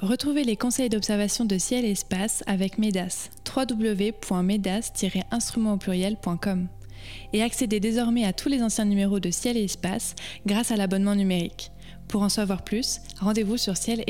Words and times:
Retrouvez 0.00 0.44
les 0.44 0.56
conseils 0.56 0.88
d'observation 0.88 1.44
de 1.44 1.58
ciel 1.58 1.84
et 1.84 1.90
espace 1.90 2.44
avec 2.46 2.78
MEDAS, 2.78 3.30
www.medas-instrument 3.56 5.72
au 5.72 5.76
pluriel.com. 5.76 6.68
Et 7.32 7.42
accédez 7.42 7.80
désormais 7.80 8.24
à 8.24 8.32
tous 8.32 8.48
les 8.48 8.62
anciens 8.62 8.84
numéros 8.84 9.18
de 9.18 9.32
ciel 9.32 9.56
et 9.56 9.64
espace 9.64 10.14
grâce 10.46 10.70
à 10.70 10.76
l'abonnement 10.76 11.16
numérique. 11.16 11.72
Pour 12.06 12.22
en 12.22 12.28
savoir 12.28 12.62
plus, 12.62 13.00
rendez-vous 13.18 13.56
sur 13.56 13.76
ciel 13.76 14.04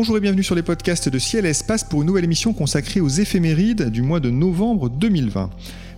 Bonjour 0.00 0.16
et 0.16 0.20
bienvenue 0.20 0.42
sur 0.42 0.54
les 0.54 0.62
podcasts 0.62 1.10
de 1.10 1.18
Ciel 1.18 1.44
et 1.44 1.50
Espace 1.50 1.84
pour 1.84 2.00
une 2.00 2.06
nouvelle 2.06 2.24
émission 2.24 2.54
consacrée 2.54 3.02
aux 3.02 3.08
éphémérides 3.08 3.90
du 3.90 4.00
mois 4.00 4.18
de 4.18 4.30
novembre 4.30 4.88
2020. 4.88 5.50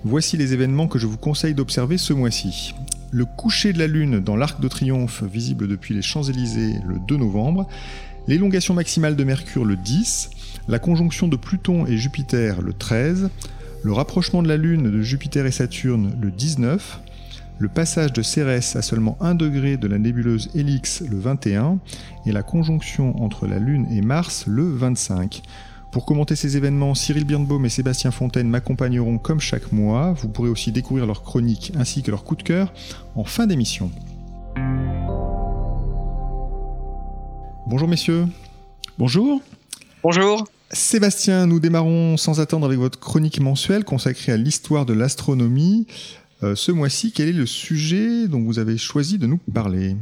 Voici 0.03 0.37
les 0.37 0.53
événements 0.53 0.89
que 0.89 0.99
je 0.99 1.07
vous 1.07 1.17
conseille 1.17 1.55
d'observer 1.55 1.99
ce 1.99 2.13
mois-ci. 2.13 2.75
Le 3.13 3.25
coucher 3.25 3.73
de 3.73 3.79
la 3.79 3.87
Lune 3.87 4.19
dans 4.19 4.35
l'Arc 4.35 4.61
de 4.61 4.67
Triomphe, 4.67 5.23
visible 5.23 5.69
depuis 5.69 5.95
les 5.95 6.03
Champs-Élysées 6.03 6.81
le 6.85 6.97
2 7.07 7.17
novembre, 7.17 7.69
l'élongation 8.27 8.75
maximale 8.75 9.15
de 9.15 9.23
Mercure 9.23 9.65
le 9.65 9.77
10, 9.77 10.31
la 10.67 10.81
conjonction 10.81 11.29
de 11.29 11.37
Pluton 11.37 11.87
et 11.87 11.97
Jupiter 11.97 12.61
le 12.61 12.73
13, 12.73 13.31
le 13.85 13.93
rapprochement 13.93 14.43
de 14.43 14.49
la 14.49 14.57
Lune 14.57 14.91
de 14.91 15.01
Jupiter 15.01 15.47
et 15.47 15.53
Saturne 15.53 16.19
le 16.21 16.33
19, 16.33 17.01
le 17.63 17.69
passage 17.69 18.13
de 18.13 18.23
Cérès 18.23 18.75
à 18.75 18.83
seulement 18.83 19.17
1 19.21 19.37
degré 19.37 19.77
de 19.77 19.87
la 19.87 19.97
nébuleuse 19.97 20.51
Helix 20.57 21.01
le 21.09 21.17
21 21.17 21.79
et 22.27 22.33
la 22.33 22.43
conjonction 22.43 23.23
entre 23.23 23.47
la 23.47 23.61
Lune 23.61 23.87
et 23.93 24.01
Mars 24.01 24.47
le 24.49 24.65
25. 24.65 25.43
Pour 25.93 26.05
commenter 26.05 26.35
ces 26.35 26.57
événements, 26.57 26.97
Cyril 26.97 27.25
Birnbaum 27.25 27.65
et 27.65 27.69
Sébastien 27.69 28.11
Fontaine 28.11 28.49
m'accompagneront 28.49 29.19
comme 29.19 29.39
chaque 29.39 29.71
mois. 29.71 30.13
Vous 30.15 30.29
pourrez 30.29 30.49
aussi 30.49 30.73
découvrir 30.73 31.07
leurs 31.07 31.23
chroniques 31.23 31.73
ainsi 31.77 32.03
que 32.03 32.11
leurs 32.11 32.25
coups 32.25 32.43
de 32.43 32.49
cœur 32.49 32.73
en 33.15 33.23
fin 33.23 33.47
d'émission. 33.47 33.93
Bonjour 37.69 37.87
messieurs. 37.87 38.27
Bonjour. 38.99 39.41
Bonjour. 40.03 40.49
Sébastien, 40.73 41.47
nous 41.47 41.61
démarrons 41.61 42.17
sans 42.17 42.41
attendre 42.41 42.67
avec 42.67 42.79
votre 42.79 42.99
chronique 42.99 43.39
mensuelle 43.41 43.85
consacrée 43.85 44.33
à 44.33 44.37
l'histoire 44.37 44.87
de 44.87 44.95
l'astronomie. 44.95 45.87
Euh, 46.43 46.57
ce 46.57 46.73
mois-ci, 46.73 47.13
quel 47.13 47.29
est 47.29 47.33
le 47.33 47.47
sujet 47.47 48.27
dont 48.27 48.43
vous 48.43 48.59
avez 48.59 48.77
choisi 48.77 49.19
de 49.19 49.27
nous 49.27 49.39
parler 49.53 49.97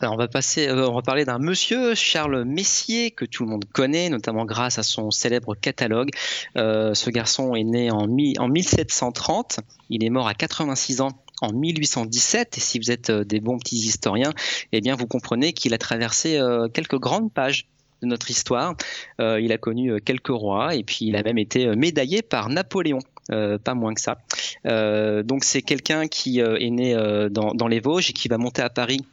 on 0.00 0.14
va 0.14 0.28
passer, 0.28 0.68
euh, 0.68 0.88
on 0.88 0.94
va 0.94 1.02
parler 1.02 1.24
d'un 1.24 1.40
monsieur, 1.40 1.96
Charles 1.96 2.44
Messier, 2.44 3.10
que 3.10 3.24
tout 3.24 3.42
le 3.42 3.50
monde 3.50 3.64
connaît, 3.64 4.08
notamment 4.10 4.44
grâce 4.44 4.78
à 4.78 4.84
son 4.84 5.10
célèbre 5.10 5.56
catalogue. 5.56 6.10
Euh, 6.56 6.94
ce 6.94 7.10
garçon 7.10 7.56
est 7.56 7.64
né 7.64 7.90
en, 7.90 8.06
en 8.38 8.48
1730, 8.48 9.58
il 9.90 10.04
est 10.04 10.10
mort 10.10 10.28
à 10.28 10.34
86 10.34 11.00
ans 11.00 11.10
en 11.40 11.52
1817. 11.52 12.58
Et 12.58 12.60
si 12.60 12.78
vous 12.78 12.92
êtes 12.92 13.10
des 13.10 13.40
bons 13.40 13.58
petits 13.58 13.74
historiens, 13.74 14.32
eh 14.70 14.80
bien 14.80 14.94
vous 14.94 15.08
comprenez 15.08 15.52
qu'il 15.52 15.74
a 15.74 15.78
traversé 15.78 16.40
quelques 16.72 17.00
grandes 17.00 17.32
pages 17.32 17.66
de 18.00 18.06
notre 18.06 18.30
histoire. 18.30 18.76
il 19.18 19.50
a 19.50 19.58
connu 19.58 20.00
quelques 20.00 20.28
rois 20.28 20.76
et 20.76 20.84
puis 20.84 21.06
il 21.06 21.16
a 21.16 21.24
même 21.24 21.38
été 21.38 21.74
médaillé 21.74 22.22
par 22.22 22.50
Napoléon. 22.50 23.00
Euh, 23.30 23.58
pas 23.58 23.74
moins 23.74 23.94
que 23.94 24.00
ça. 24.00 24.18
Euh, 24.66 25.22
donc 25.22 25.44
c'est 25.44 25.60
quelqu'un 25.60 26.08
qui 26.08 26.40
euh, 26.40 26.56
est 26.58 26.70
né 26.70 26.94
dans, 27.30 27.68
les 27.68 27.80
Vosges 27.80 28.10
et 28.10 28.12
qui 28.12 28.28
va 28.28 28.38
monter 28.38 28.62
à 28.62 28.70
Paris 28.70 29.04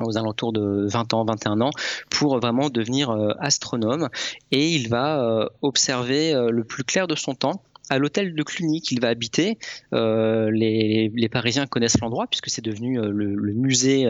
aux 0.00 0.16
alentours 0.18 0.52
de 0.52 0.88
20 0.88 1.14
ans, 1.14 1.24
21 1.24 1.60
ans, 1.60 1.70
pour 2.10 2.38
vraiment 2.38 2.70
devenir 2.70 3.10
astronome. 3.38 4.08
Et 4.50 4.70
il 4.70 4.88
va 4.88 5.48
observer 5.60 6.32
le 6.50 6.64
plus 6.64 6.82
clair 6.82 7.06
de 7.06 7.14
son 7.14 7.34
temps 7.34 7.62
à 7.88 7.98
l'hôtel 7.98 8.34
de 8.34 8.42
Cluny 8.42 8.80
qu'il 8.80 9.00
va 9.00 9.08
habiter. 9.08 9.58
les, 9.92 11.28
Parisiens 11.30 11.66
connaissent 11.66 12.00
l'endroit 12.00 12.26
puisque 12.26 12.50
c'est 12.50 12.64
devenu 12.64 12.98
le, 13.00 13.52
musée 13.52 14.08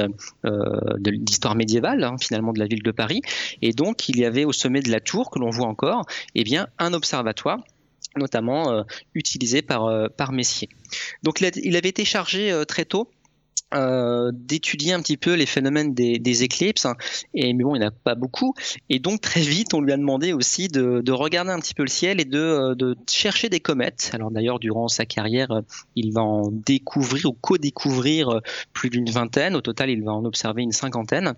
d'histoire 0.99 1.57
médiévale 1.57 2.05
hein, 2.05 2.17
finalement 2.19 2.55
de 2.55 2.59
la 2.59 2.67
ville 2.67 2.83
de 2.83 2.93
Paris. 2.93 3.21
Et 3.61 3.73
donc 3.73 4.09
il 4.09 4.19
y 4.19 4.25
avait 4.25 4.47
au 4.47 4.53
sommet 4.53 4.81
de 4.81 4.91
la 4.91 5.01
tour 5.01 5.31
que 5.31 5.39
l'on 5.39 5.51
voit 5.51 5.67
encore, 5.67 6.07
eh 6.35 6.45
bien 6.45 6.69
un 6.79 6.95
observatoire 6.95 7.59
notamment 8.17 8.71
euh, 8.71 8.83
utilisé 9.15 9.63
par, 9.63 9.87
euh, 9.87 10.09
par 10.09 10.33
Messier. 10.33 10.69
Donc 11.23 11.41
il, 11.41 11.77
avait 11.77 11.89
été 11.89 12.05
chargé 12.05 12.51
euh, 12.51 12.65
très 12.65 12.85
tôt 12.85 13.11
euh, 13.75 14.31
d'étudier 14.35 14.93
un 14.93 15.01
petit 15.01 15.17
peu 15.17 15.33
les 15.33 15.47
phénomènes 15.47 15.95
des, 15.95 16.43
éclipses. 16.43 16.87
Et 17.35 17.53
mais 17.55 17.65
bon, 17.65 17.75
il 17.75 17.79
n'y 17.79 17.85
en 17.85 17.89
a 17.89 17.91
pas 17.91 18.15
beaucoup. 18.15 18.55
Et 18.91 18.99
donc 18.99 19.21
très 19.21 19.41
vite, 19.41 19.73
on 19.75 19.81
lui 19.81 19.93
a 19.93 19.97
demandé 19.97 20.33
aussi 20.33 20.69
de, 20.69 21.11
regarder 21.11 21.51
un 21.51 21.59
petit 21.59 21.75
peu 21.75 21.83
le 21.83 21.89
ciel 21.89 22.21
et 22.21 22.25
de, 22.25 22.75
de 22.75 22.97
chercher 23.09 23.49
des 23.49 23.61
comètes. 23.61 24.11
Alors 24.13 24.31
d'ailleurs, 24.31 24.59
durant 24.59 24.89
sa 24.89 25.07
carrière, 25.07 25.63
il 25.97 26.13
va 26.13 26.23
en 26.23 26.51
découvrir 26.51 27.27
ou 27.27 27.33
co-découvrir 27.33 28.41
plus 28.73 28.91
d'une 28.91 29.09
vingtaine. 29.09 29.55
Au 29.55 29.61
total, 29.61 29.91
il 29.91 30.03
va 30.03 30.13
en 30.13 30.25
observer 30.25 30.63
une 30.63 30.73
cinquantaine. 30.73 31.35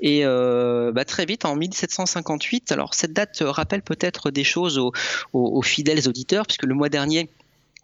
Et 0.00 0.24
euh, 0.24 0.92
bah, 0.92 1.04
très 1.04 1.26
vite, 1.26 1.44
en 1.44 1.54
1758, 1.54 2.72
alors 2.72 2.94
cette 2.94 3.12
date 3.12 3.38
rappelle 3.40 3.82
peut-être 3.82 4.30
des 4.30 4.44
choses 4.44 4.78
aux 5.32 5.62
fidèles 5.62 6.08
auditeurs, 6.08 6.46
puisque 6.46 6.64
le 6.64 6.74
mois 6.74 6.88
dernier, 6.88 7.28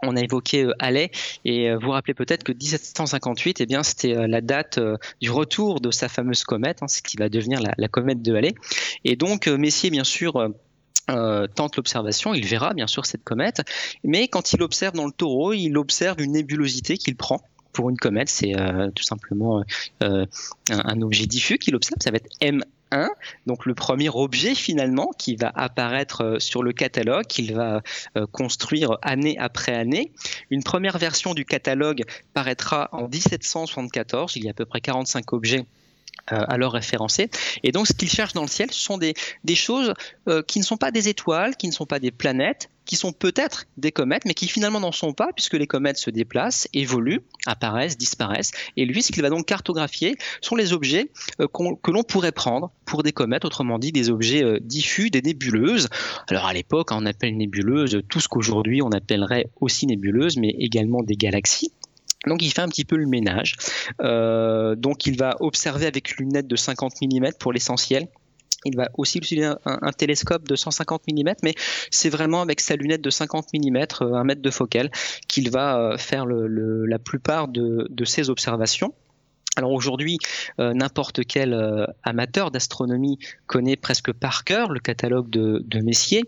on 0.07 0.17
a 0.17 0.21
évoqué 0.21 0.65
euh, 0.65 0.73
Halley 0.79 1.11
et 1.45 1.71
euh, 1.71 1.77
vous 1.77 1.87
vous 1.87 1.91
rappelez 1.93 2.15
peut-être 2.15 2.45
que 2.45 2.53
1758, 2.53 3.61
eh 3.61 3.67
bien, 3.67 3.83
c'était 3.83 4.17
euh, 4.17 4.27
la 4.27 4.41
date 4.41 4.81
du 5.21 5.31
retour 5.31 5.81
de 5.81 5.91
sa 5.91 6.09
fameuse 6.09 6.45
comète, 6.45 6.83
hein, 6.83 6.89
ce 6.89 7.03
qui 7.03 7.17
va 7.17 7.29
devenir 7.29 7.61
la, 7.61 7.89
comète 7.89 8.23
de 8.23 8.35
Halley. 8.35 8.55
Et 9.05 9.17
donc 9.17 9.47
Messier, 9.47 9.91
bien 9.91 10.05
sûr, 10.05 10.51
tente 11.07 11.77
l'observation, 11.77 12.35
il 12.35 12.47
verra 12.47 12.75
bien 12.75 12.87
sûr 12.87 13.07
cette 13.07 13.25
comète, 13.25 13.63
mais 14.03 14.29
quand 14.29 14.53
il 14.53 14.63
observe 14.63 14.95
dans 14.95 15.07
le 15.07 15.13
taureau, 15.13 15.53
il 15.53 15.77
observe 15.77 16.21
une 16.21 16.33
nébulosité 16.33 16.97
qu'il 16.97 17.17
prend 17.17 17.41
pour 17.73 17.91
une 17.91 17.97
comète, 17.97 18.29
c'est 18.29 18.55
tout 18.95 19.03
simplement 19.03 19.63
un, 20.01 20.27
un, 20.71 21.03
objet 21.03 21.27
diffus 21.27 21.59
qu'il 21.59 21.77
observe, 21.77 21.99
ça 22.03 22.11
va 22.11 22.17
être 22.17 22.29
M 22.41 22.63
donc 23.47 23.67
le 23.67 23.75
premier 23.75 24.09
objet 24.09 24.55
finalement 24.55 25.11
qui 25.19 25.37
va 25.37 25.51
apparaître 25.55 26.23
euh, 26.23 26.39
sur 26.39 26.63
le 26.63 26.73
catalogue, 26.73 27.27
qu'il 27.27 27.55
va 27.55 27.83
euh, 28.17 28.27
construire 28.31 28.99
année 29.03 29.37
après 29.39 29.75
année. 29.75 30.13
Une 30.51 30.63
première 30.63 30.99
version 30.99 31.35
du 31.35 31.45
catalogue 31.45 32.05
paraîtra 32.33 32.89
en 32.93 33.09
1774, 33.09 34.37
il 34.37 34.45
y 34.45 34.49
a 34.49 34.51
à 34.51 34.55
peu 34.55 34.65
près 34.65 34.81
45 34.81 35.33
objets 35.33 35.67
alors 36.27 36.73
référencés. 36.73 37.31
Et 37.63 37.73
donc, 37.73 37.87
ce 37.87 37.93
qu'il 37.93 38.11
cherche 38.11 38.33
dans 38.33 38.43
le 38.43 38.49
ciel, 38.49 38.71
ce 38.71 38.81
sont 38.81 38.99
des, 38.99 39.15
choses 39.55 39.95
qui 40.47 40.59
ne 40.59 40.65
sont 40.65 40.77
pas 40.77 40.91
des 40.91 41.09
étoiles, 41.09 41.57
qui 41.57 41.67
ne 41.67 41.73
sont 41.73 41.87
pas 41.87 41.99
des 41.99 42.11
planètes, 42.11 42.71
qui 42.85 42.97
sont 42.97 43.13
peut-être 43.13 43.67
des 43.77 43.93
comètes, 43.93 44.25
mais 44.25 44.35
qui 44.35 44.49
finalement 44.49 44.81
n'en 44.81 44.93
sont 44.93 45.13
pas, 45.13 45.33
puisque 45.35 45.55
les 45.55 45.67
comètes 45.67 45.97
se 45.97 46.11
déplacent, 46.11 46.69
évoluent, 46.73 47.23
apparaissent, 47.47 47.97
disparaissent. 47.97 48.53
Et 48.77 48.85
lui, 48.85 49.03
ce 49.03 49.13
qu'il 49.13 49.23
va 49.23 49.31
donc 49.31 49.47
cartographier 49.47 50.17
sont 50.41 50.57
les 50.57 50.73
objets 50.73 51.11
euh, 51.41 51.47
que 51.49 51.91
l'on 51.91 52.03
pourrait 52.03 52.33
prendre 52.33 52.71
pour 52.85 53.03
des 53.03 53.13
comètes, 53.13 53.45
autrement 53.45 53.79
dit 53.79 53.93
des 53.93 54.11
objets 54.11 54.45
euh, 54.45 54.59
diffus, 54.61 55.11
des 55.11 55.23
nébuleuses. 55.23 55.89
Alors 56.29 56.47
à 56.47 56.53
l'époque, 56.53 56.91
on 56.91 57.07
appelle 57.07 57.37
nébuleuse 57.37 58.03
tout 58.09 58.21
ce 58.21 58.29
qu'aujourd'hui 58.29 58.83
on 58.83 58.91
appellerait 58.91 59.47
aussi 59.61 59.87
nébuleuse, 59.87 60.37
mais 60.37 60.55
également 60.59 61.03
des 61.03 61.17
galaxies. 61.17 61.73
Donc 62.27 62.43
il 62.43 62.51
fait 62.51 62.63
un 62.63 62.69
petit 62.69 62.85
peu 62.85 62.97
le 62.97 63.07
ménage. 63.07 63.57
Euh, 64.01 64.75
donc 64.75 65.07
il 65.07 65.19
va 65.19 65.37
observer 65.41 65.87
avec 65.87 66.19
une 66.19 66.27
lunette 66.27 66.47
de 66.47 66.57
50 66.57 66.95
mm 67.03 67.33
pour 67.39 67.53
l'essentiel 67.53 68.09
il 68.67 68.77
va 68.77 68.89
aussi 68.97 69.19
utiliser 69.19 69.53
un, 69.67 69.93
télescope 69.93 70.49
de 70.49 70.57
150 70.57 71.03
mm, 71.07 71.35
mais 71.43 71.55
c'est 71.91 72.09
vraiment 72.09 72.41
avec 72.41 72.61
sa 72.61 72.77
lunette 72.77 73.03
de 73.03 73.11
50 73.11 73.49
mm, 73.53 73.77
euh, 73.77 74.15
un 74.15 74.25
mètre 74.25 74.41
de 74.41 74.51
focale, 74.51 74.91
qu'il 75.29 75.51
va 75.51 75.79
euh, 75.79 75.99
faire 75.99 76.25
la 76.25 76.99
plupart 76.99 77.49
de, 77.49 78.05
ses 78.07 78.31
observations. 78.31 78.95
Alors 79.57 79.73
aujourd'hui, 79.73 80.17
n'importe 80.59 81.27
quel 81.27 81.55
amateur 82.03 82.51
d'astronomie 82.51 83.19
connaît 83.47 83.77
presque 83.77 84.13
par 84.13 84.45
cœur 84.45 84.73
le 84.73 84.81
catalogue 84.81 85.29
de 85.29 85.81
Messier. 85.81 86.25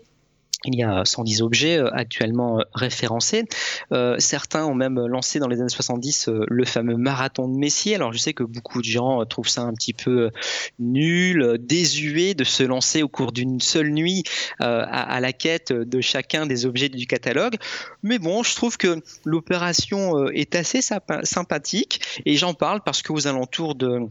Il 0.65 0.75
y 0.75 0.83
a 0.83 1.05
110 1.05 1.43
objets 1.43 1.77
euh, 1.77 1.89
actuellement 1.93 2.59
euh, 2.59 2.63
référencés. 2.73 3.45
Euh, 3.91 4.15
certains 4.17 4.65
ont 4.65 4.73
même 4.73 4.99
lancé 5.05 5.37
dans 5.37 5.47
les 5.47 5.59
années 5.59 5.69
70 5.69 6.29
le 6.47 6.65
fameux 6.65 6.97
marathon 6.97 7.47
de 7.47 7.55
Messier. 7.55 7.93
Alors 7.95 8.11
je 8.11 8.17
sais 8.17 8.33
que 8.33 8.43
beaucoup 8.43 8.81
de 8.81 8.87
gens 8.87 9.23
trouvent 9.25 9.47
ça 9.47 9.61
un 9.61 9.73
petit 9.73 9.93
peu 9.93 10.31
nul, 10.79 11.57
désuet 11.59 12.33
de 12.33 12.43
se 12.43 12.63
lancer 12.63 13.03
au 13.03 13.07
cours 13.07 13.31
d'une 13.31 13.61
seule 13.61 13.91
nuit 13.91 14.23
à, 14.59 15.19
la 15.19 15.33
quête 15.33 15.71
de 15.71 16.01
chacun 16.01 16.45
des 16.45 16.65
objets 16.65 16.89
du 16.89 17.05
catalogue. 17.05 17.57
Mais 18.03 18.19
bon, 18.19 18.43
je 18.43 18.55
trouve 18.55 18.77
que 18.77 19.01
l'opération 19.25 20.27
est 20.29 20.55
assez 20.55 20.81
sympathique 21.23 22.01
et 22.25 22.35
j'en 22.35 22.53
parle 22.53 22.81
parce 22.83 23.01
qu'aux 23.03 23.27
alentours 23.27 23.75
de 23.75 24.07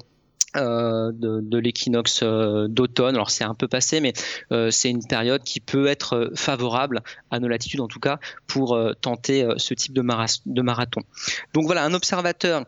euh, 0.57 1.11
de, 1.13 1.59
l'équinoxe 1.59 2.21
euh, 2.23 2.67
d'automne. 2.69 3.15
Alors 3.15 3.31
c'est 3.31 3.45
un 3.45 3.55
peu 3.55 3.69
passé, 3.69 4.01
mais 4.01 4.13
euh, 4.53 4.71
c'est 4.71 4.89
une 4.89 5.05
période 5.05 5.43
qui 5.43 5.61
peut 5.61 5.87
être 5.87 6.31
favorable 6.35 7.03
à 7.31 7.41
nos 7.41 7.49
latitudes, 7.49 7.81
en 7.81 7.89
tout 7.89 8.01
cas, 8.01 8.19
pour 8.47 8.79
tenter 9.01 9.47
ce 9.57 9.75
type 9.75 9.93
de, 9.93 10.03
marathon. 10.03 11.03
Donc 11.53 11.65
voilà, 11.67 11.85
un 11.85 11.93
observateur 11.95 12.65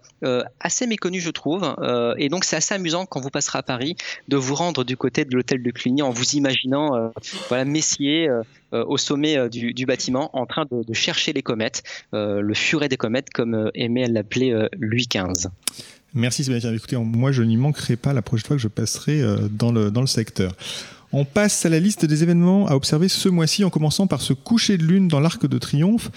assez 0.60 0.86
méconnu, 0.86 1.20
je 1.20 1.30
trouve. 1.30 1.74
et 2.18 2.28
donc 2.28 2.44
c'est 2.44 2.56
assez 2.56 2.74
amusant 2.74 3.06
quand 3.06 3.20
vous 3.20 3.30
passerez 3.30 3.58
à 3.58 3.62
Paris 3.62 3.96
de 4.28 4.36
vous 4.36 4.54
rendre 4.54 4.84
du 4.84 4.96
côté 4.96 5.24
de 5.24 5.34
l'hôtel 5.34 5.62
de 5.62 5.70
Cluny 5.70 6.02
en 6.02 6.10
vous 6.10 6.34
imaginant 6.34 7.12
voilà, 7.48 7.64
Messier 7.64 8.28
au 8.72 8.96
sommet 8.96 9.48
du, 9.48 9.86
bâtiment 9.86 10.30
en 10.36 10.46
train 10.46 10.66
de, 10.70 10.82
de 10.82 10.94
chercher 10.94 11.32
les 11.32 11.42
comètes, 11.42 11.82
le 12.12 12.54
furet 12.54 12.88
des 12.88 12.96
comètes, 12.96 13.30
comme 13.30 13.70
aimait 13.74 14.08
l'appeler 14.08 14.68
Louis 14.78 15.06
XV. 15.08 15.48
Merci 16.14 16.44
Sébastien. 16.44 16.72
Écoutez, 16.72 16.96
moi 16.96 17.32
je 17.32 17.42
n'y 17.42 17.56
manquerai 17.56 17.96
pas 17.96 18.12
la 18.12 18.22
prochaine 18.22 18.46
fois 18.46 18.56
que 18.56 18.62
je 18.62 18.68
passerai 18.68 19.20
euh, 19.20 19.48
dans 19.50 19.72
le, 19.72 20.06
secteur. 20.06 20.54
On 21.12 21.24
passe 21.24 21.64
à 21.66 21.68
la 21.68 21.80
liste 21.80 22.04
des 22.04 22.22
événements 22.22 22.66
à 22.66 22.74
observer 22.74 23.08
ce 23.08 23.28
mois-ci, 23.28 23.64
en 23.64 23.70
commençant 23.70 24.06
par 24.06 24.20
ce 24.20 24.32
coucher 24.32 24.78
de 24.78 24.84
lune 24.84 25.08
dans 25.08 25.20
l'Arc 25.20 25.46
de 25.46 25.58
Triomphe. 25.58 26.10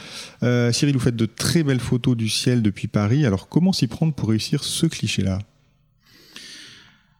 Euh, 0.44 0.72
Cyril, 0.72 0.96
vous 0.96 1.02
faites 1.02 1.16
de 1.16 1.26
très 1.26 1.64
belles 1.64 1.80
photos 1.80 2.16
du 2.16 2.30
ciel 2.30 2.62
depuis 2.62 2.88
Paris. 2.88 3.26
Alors, 3.26 3.48
comment 3.48 3.74
s'y 3.74 3.88
prendre 3.88 4.14
pour 4.14 4.30
réussir 4.30 4.64
ce 4.64 4.86
cliché-là? 4.86 5.40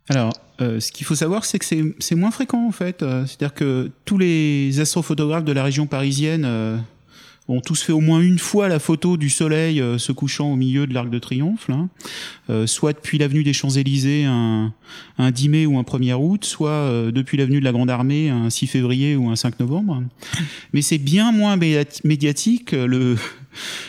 Alors, 0.10 0.34
euh, 0.60 0.82
ce 0.82 0.92
qu'il 0.92 1.06
faut 1.06 1.16
savoir, 1.16 1.46
c'est 1.46 1.60
que 1.60 1.96
c'est 1.98 2.16
moins 2.16 2.32
fréquent, 2.32 2.68
en 2.68 2.74
fait. 2.74 3.00
C'est-à-dire 3.00 3.54
que 3.54 3.90
tous 4.04 4.18
les 4.18 4.80
astrophotographes 4.82 5.46
de 5.46 5.54
la 5.54 5.64
région 5.64 5.88
parisienne 5.88 6.84
ont 7.48 7.62
tous 7.62 7.82
fait 7.82 7.92
au 7.92 8.00
moins 8.00 8.22
une 8.22 8.40
fois 8.40 8.68
la 8.68 8.80
photo 8.80 9.18
du 9.18 9.30
soleil 9.30 9.82
euh, 9.82 9.98
se 9.98 10.12
couchant 10.12 10.52
au 10.52 10.56
milieu 10.56 10.88
de 10.88 10.94
l'Arc 10.94 11.10
de 11.10 11.20
Triomphe, 11.20 11.68
euh, 12.50 12.68
soit 12.68 12.94
depuis 12.94 13.18
l'avenue 13.18 13.44
des 13.44 13.54
Champs-Élysées 13.54 14.26
un, 14.26 14.74
10 15.18 15.50
mai 15.50 15.66
ou 15.66 15.78
un 15.78 15.84
1er 15.84 16.14
août, 16.14 16.46
soit 16.46 16.70
euh, 16.70 17.12
depuis 17.12 17.38
l'avenue 17.38 17.60
de 17.60 17.66
la 17.66 17.72
Grande 17.72 17.90
Armée 17.90 18.30
un 18.30 18.50
6 18.50 18.68
février 18.68 19.16
ou 19.16 19.30
un 19.30 19.36
5 19.36 19.60
novembre. 19.60 20.04
Mais 20.74 20.82
c'est 20.82 20.98
bien 20.98 21.32
moins 21.32 21.58
médiatique 22.04 22.72
le 22.72 23.16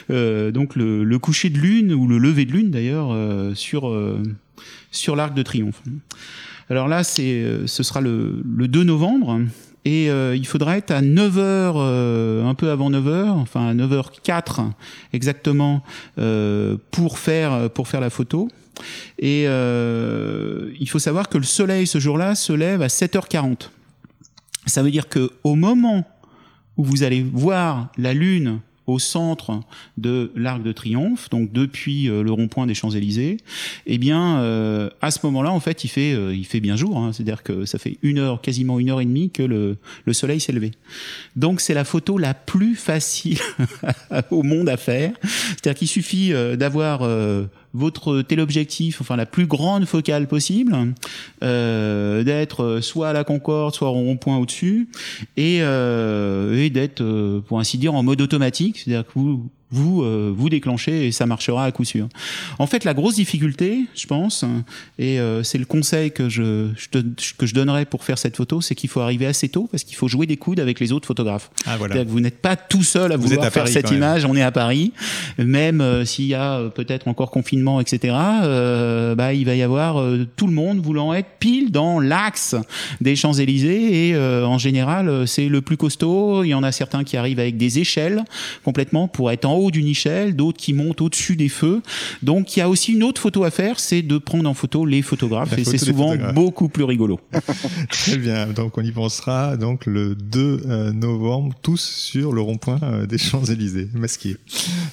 donc 0.50 0.74
le, 0.74 1.18
coucher 1.18 1.50
de 1.50 1.58
lune 1.58 1.92
ou 1.92 2.08
le 2.08 2.18
lever 2.18 2.44
de 2.44 2.52
lune 2.52 2.70
d'ailleurs 2.70 3.16
sur 3.56 3.96
sur 4.90 5.14
l'Arc 5.14 5.34
de 5.34 5.42
Triomphe. 5.42 5.80
Alors 6.68 6.88
là, 6.88 7.04
c'est 7.04 7.44
ce 7.66 7.82
sera 7.82 8.00
le, 8.00 8.42
le 8.44 8.66
2 8.66 8.82
novembre 8.82 9.40
et 9.84 10.10
euh, 10.10 10.36
il 10.36 10.46
faudra 10.46 10.78
être 10.78 10.92
à 10.92 11.02
9h, 11.02 11.38
euh, 11.38 12.46
un 12.46 12.54
peu 12.54 12.70
avant 12.70 12.90
9h, 12.90 13.30
enfin 13.30 13.68
à 13.68 13.74
9h04 13.74 14.70
exactement, 15.12 15.82
euh, 16.18 16.76
pour, 16.92 17.18
faire, 17.18 17.68
pour 17.70 17.88
faire 17.88 18.00
la 18.00 18.10
photo. 18.10 18.48
Et 19.18 19.42
il 19.44 20.88
faut 20.88 20.98
savoir 20.98 21.28
que 21.28 21.38
le 21.38 21.44
soleil 21.44 21.86
ce 21.86 21.98
jour-là 21.98 22.34
se 22.34 22.52
lève 22.52 22.82
à 22.82 22.86
7h40. 22.86 23.70
Ça 24.66 24.82
veut 24.82 24.90
dire 24.90 25.08
que 25.08 25.30
au 25.42 25.56
moment 25.56 26.04
où 26.76 26.84
vous 26.84 27.02
allez 27.02 27.22
voir 27.22 27.90
la 27.98 28.14
lune 28.14 28.60
au 28.86 28.98
centre 28.98 29.60
de 29.96 30.32
l'Arc 30.34 30.62
de 30.62 30.72
Triomphe, 30.72 31.28
donc 31.30 31.52
depuis 31.52 32.08
euh, 32.08 32.22
le 32.22 32.32
rond-point 32.32 32.66
des 32.66 32.74
Champs-Élysées, 32.74 33.36
eh 33.86 33.98
bien, 33.98 34.40
euh, 34.40 34.90
à 35.00 35.10
ce 35.10 35.20
moment-là, 35.24 35.52
en 35.52 35.60
fait, 35.60 35.84
il 35.84 35.88
fait, 35.88 36.12
euh, 36.14 36.34
il 36.34 36.44
fait 36.44 36.60
bien 36.60 36.76
jour. 36.76 36.98
Hein. 36.98 37.12
C'est-à-dire 37.12 37.42
que 37.42 37.64
ça 37.64 37.78
fait 37.78 37.98
une 38.02 38.18
heure, 38.18 38.40
quasiment 38.40 38.80
une 38.80 38.90
heure 38.90 39.00
et 39.00 39.04
demie 39.04 39.30
que 39.30 39.42
le, 39.42 39.76
le 40.04 40.12
soleil 40.12 40.40
s'est 40.40 40.52
levé. 40.52 40.72
Donc, 41.36 41.60
c'est 41.60 41.74
la 41.74 41.84
photo 41.84 42.18
la 42.18 42.34
plus 42.34 42.74
facile 42.74 43.38
au 44.30 44.42
monde 44.42 44.68
à 44.68 44.76
faire. 44.76 45.12
C'est-à-dire 45.22 45.78
qu'il 45.78 45.88
suffit 45.88 46.32
d'avoir 46.56 47.02
votre 47.74 48.22
téléobjectif, 48.22 49.00
enfin 49.00 49.16
la 49.16 49.26
plus 49.26 49.46
grande 49.46 49.86
focale 49.86 50.28
possible, 50.28 50.76
euh, 51.42 52.22
d'être 52.22 52.80
soit 52.80 53.08
à 53.08 53.12
la 53.12 53.24
Concorde, 53.24 53.74
soit 53.74 53.88
au 53.88 53.92
rond-point 53.92 54.38
au-dessus, 54.38 54.88
et, 55.36 55.58
euh, 55.62 56.56
et 56.56 56.70
d'être, 56.70 57.02
euh, 57.02 57.40
pour 57.40 57.60
ainsi 57.60 57.78
dire, 57.78 57.94
en 57.94 58.02
mode 58.02 58.20
automatique, 58.20 58.78
c'est-à-dire 58.78 59.06
que 59.06 59.12
vous 59.14 59.50
vous 59.72 60.02
euh, 60.02 60.32
vous 60.34 60.48
déclenchez 60.50 61.06
et 61.06 61.12
ça 61.12 61.26
marchera 61.26 61.64
à 61.64 61.72
coup 61.72 61.84
sûr. 61.84 62.08
En 62.58 62.66
fait, 62.66 62.84
la 62.84 62.94
grosse 62.94 63.16
difficulté, 63.16 63.86
je 63.94 64.06
pense, 64.06 64.44
et 64.98 65.18
euh, 65.18 65.42
c'est 65.42 65.58
le 65.58 65.64
conseil 65.64 66.12
que 66.12 66.28
je, 66.28 66.68
que 67.38 67.46
je 67.46 67.54
donnerais 67.54 67.86
pour 67.86 68.04
faire 68.04 68.18
cette 68.18 68.36
photo, 68.36 68.60
c'est 68.60 68.74
qu'il 68.74 68.90
faut 68.90 69.00
arriver 69.00 69.26
assez 69.26 69.48
tôt 69.48 69.68
parce 69.70 69.84
qu'il 69.84 69.96
faut 69.96 70.08
jouer 70.08 70.26
des 70.26 70.36
coudes 70.36 70.60
avec 70.60 70.78
les 70.78 70.92
autres 70.92 71.06
photographes. 71.06 71.50
Ah, 71.66 71.76
voilà. 71.76 72.04
Vous 72.04 72.20
n'êtes 72.20 72.38
pas 72.38 72.56
tout 72.56 72.82
seul 72.82 73.12
à 73.12 73.16
vous 73.16 73.28
vouloir 73.28 73.50
faire 73.50 73.66
cette 73.66 73.90
image. 73.90 74.24
On 74.24 74.36
est 74.36 74.42
à 74.42 74.52
Paris, 74.52 74.92
même 75.38 75.80
euh, 75.80 76.04
s'il 76.04 76.26
y 76.26 76.34
a 76.34 76.68
peut-être 76.74 77.08
encore 77.08 77.30
confinement, 77.30 77.80
etc. 77.80 78.14
bah, 79.16 79.32
il 79.32 79.46
va 79.46 79.54
y 79.54 79.62
avoir 79.62 80.04
tout 80.36 80.46
le 80.46 80.52
monde 80.52 80.80
voulant 80.80 81.14
être 81.14 81.38
pile 81.38 81.70
dans 81.70 81.98
l'axe 81.98 82.54
des 83.00 83.16
Champs 83.16 83.32
Élysées 83.32 84.08
et 84.08 84.16
en 84.16 84.58
général, 84.58 85.26
c'est 85.26 85.48
le 85.48 85.62
plus 85.62 85.76
costaud. 85.76 86.44
Il 86.44 86.48
y 86.48 86.54
en 86.54 86.62
a 86.62 86.72
certains 86.72 87.04
qui 87.04 87.16
arrivent 87.16 87.40
avec 87.40 87.56
des 87.56 87.78
échelles 87.78 88.24
complètement 88.64 89.08
pour 89.08 89.30
être 89.30 89.44
en 89.44 89.54
haut 89.54 89.61
d'une 89.70 89.86
échelle, 89.86 90.36
d'autres 90.36 90.58
qui 90.58 90.72
montent 90.72 91.00
au-dessus 91.00 91.36
des 91.36 91.48
feux. 91.48 91.82
Donc 92.22 92.56
il 92.56 92.60
y 92.60 92.62
a 92.62 92.68
aussi 92.68 92.92
une 92.92 93.02
autre 93.02 93.20
photo 93.20 93.44
à 93.44 93.50
faire, 93.50 93.78
c'est 93.78 94.02
de 94.02 94.18
prendre 94.18 94.48
en 94.48 94.54
photo 94.54 94.84
les 94.84 95.02
photographes 95.02 95.56
et 95.58 95.64
c'est 95.64 95.78
souvent 95.78 96.14
beaucoup 96.34 96.68
plus 96.68 96.84
rigolo. 96.84 97.20
Très 97.90 98.16
bien, 98.16 98.46
donc 98.46 98.78
on 98.78 98.82
y 98.82 98.92
pensera 98.92 99.56
donc 99.56 99.86
le 99.86 100.14
2 100.14 100.62
euh, 100.66 100.92
novembre, 100.92 101.54
tous 101.62 101.80
sur 101.80 102.32
le 102.32 102.40
rond-point 102.40 102.78
euh, 102.82 103.06
des 103.06 103.18
Champs-Élysées, 103.18 103.88
masqués 103.94 104.36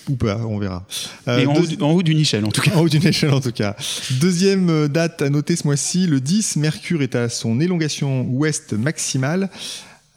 ou 0.10 0.16
pas, 0.16 0.38
on 0.38 0.60
verra. 0.60 0.86
Euh, 1.28 1.46
en, 1.46 1.92
haut, 1.92 2.04
d'une 2.04 2.20
échelle 2.20 2.46
en 2.46 2.52
tout 2.52 2.62
cas. 2.62 2.76
En 2.76 2.82
haut 2.82 2.90
d'une 2.90 3.06
échelle 3.06 3.34
en 3.34 3.42
tout 3.42 3.52
cas. 3.52 3.76
Deuxième 4.20 4.88
date 4.88 5.22
à 5.22 5.30
noter 5.30 5.56
ce 5.56 5.66
mois-ci, 5.66 6.08
le 6.08 6.20
10, 6.20 6.58
Mercure 6.58 7.02
est 7.02 7.16
à 7.16 7.30
son 7.30 7.60
élongation 7.60 8.26
ouest 8.30 8.74
maximale. 8.74 9.50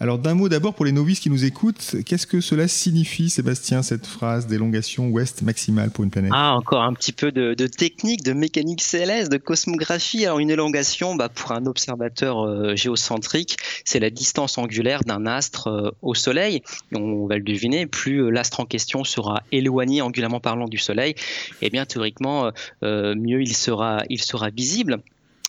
Alors 0.02 0.18
d'un 0.18 0.34
mot 0.34 0.48
d'abord 0.48 0.74
pour 0.74 0.84
les 0.84 0.90
novices 0.90 1.20
qui 1.20 1.30
nous 1.30 1.44
écoutent, 1.44 1.94
qu'est-ce 2.04 2.26
que 2.26 2.40
cela 2.40 2.66
signifie 2.66 3.30
Sébastien, 3.30 3.82
cette 3.82 4.04
phrase 4.04 4.48
d'élongation 4.48 5.06
ouest 5.10 5.42
maximale 5.42 5.92
pour 5.92 6.02
une 6.02 6.10
planète? 6.10 6.32
Ah, 6.34 6.56
encore 6.56 6.82
un 6.82 6.92
petit 6.92 7.12
peu 7.12 7.30
de, 7.30 7.54
technique, 7.68 8.24
de 8.24 8.32
mécanique 8.32 8.82
céleste, 8.82 9.30
de 9.30 9.36
cosmographie. 9.36 10.26
Alors 10.26 10.40
une 10.40 10.50
élongation, 10.50 11.14
bah, 11.14 11.28
pour 11.28 11.52
un 11.52 11.66
observateur 11.66 12.40
euh, 12.44 12.74
géocentrique, 12.74 13.58
c'est 13.84 14.00
la 14.00 14.10
distance 14.10 14.58
angulaire 14.58 15.04
d'un 15.04 15.24
astre 15.24 15.68
euh, 15.68 15.90
au 16.02 16.16
Soleil. 16.16 16.64
on 16.92 17.28
va 17.28 17.36
le 17.36 17.44
deviner, 17.44 17.86
plus 17.86 18.24
euh, 18.24 18.30
l'astre 18.30 18.58
en 18.58 18.64
question 18.64 19.04
sera 19.04 19.44
éloigné 19.52 20.02
angulairement 20.02 20.40
parlant 20.40 20.66
du 20.66 20.78
Soleil, 20.78 21.12
et 21.12 21.66
eh 21.66 21.70
bien 21.70 21.86
théoriquement, 21.86 22.50
mieux 22.82 23.40
il 23.40 23.54
sera, 23.54 24.02
il 24.08 24.20
sera 24.20 24.50
visible. 24.50 25.00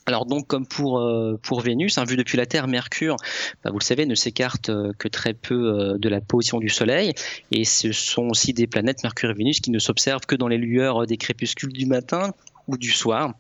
Alors 0.05 0.25
donc 0.25 0.47
comme 0.47 0.67
pour 0.67 1.00
euh, 1.00 1.39
pour 1.41 1.61
Vénus, 1.61 1.97
hein, 1.97 2.03
vu 2.03 2.17
depuis 2.17 2.38
la 2.38 2.45
Terre, 2.45 2.67
Mercure, 2.67 3.15
bah, 3.63 3.71
vous 3.71 3.79
le 3.79 3.83
savez, 3.83 4.05
ne 4.05 4.15
s'écarte 4.15 4.69
euh, 4.69 4.91
que 4.97 5.07
très 5.07 5.33
peu 5.33 5.53
euh, 5.53 5.97
de 5.97 6.09
la 6.09 6.19
position 6.19 6.59
du 6.59 6.69
Soleil, 6.69 7.13
et 7.51 7.63
ce 7.63 7.91
sont 7.94 8.27
aussi 8.27 8.53
des 8.53 8.67
planètes 8.67 9.03
Mercure 9.03 9.31
et 9.31 9.33
Vénus 9.33 9.61
qui 9.61 9.71
ne 9.71 9.79
s'observent 9.79 10.25
que 10.25 10.35
dans 10.35 10.50
les 10.50 10.57
lueurs 10.57 11.07
des 11.07 11.17
crépuscules 11.17 11.71
du 11.71 11.85
matin 11.85 12.33
ou 12.67 12.77
du 12.77 12.91
soir. 12.91 13.33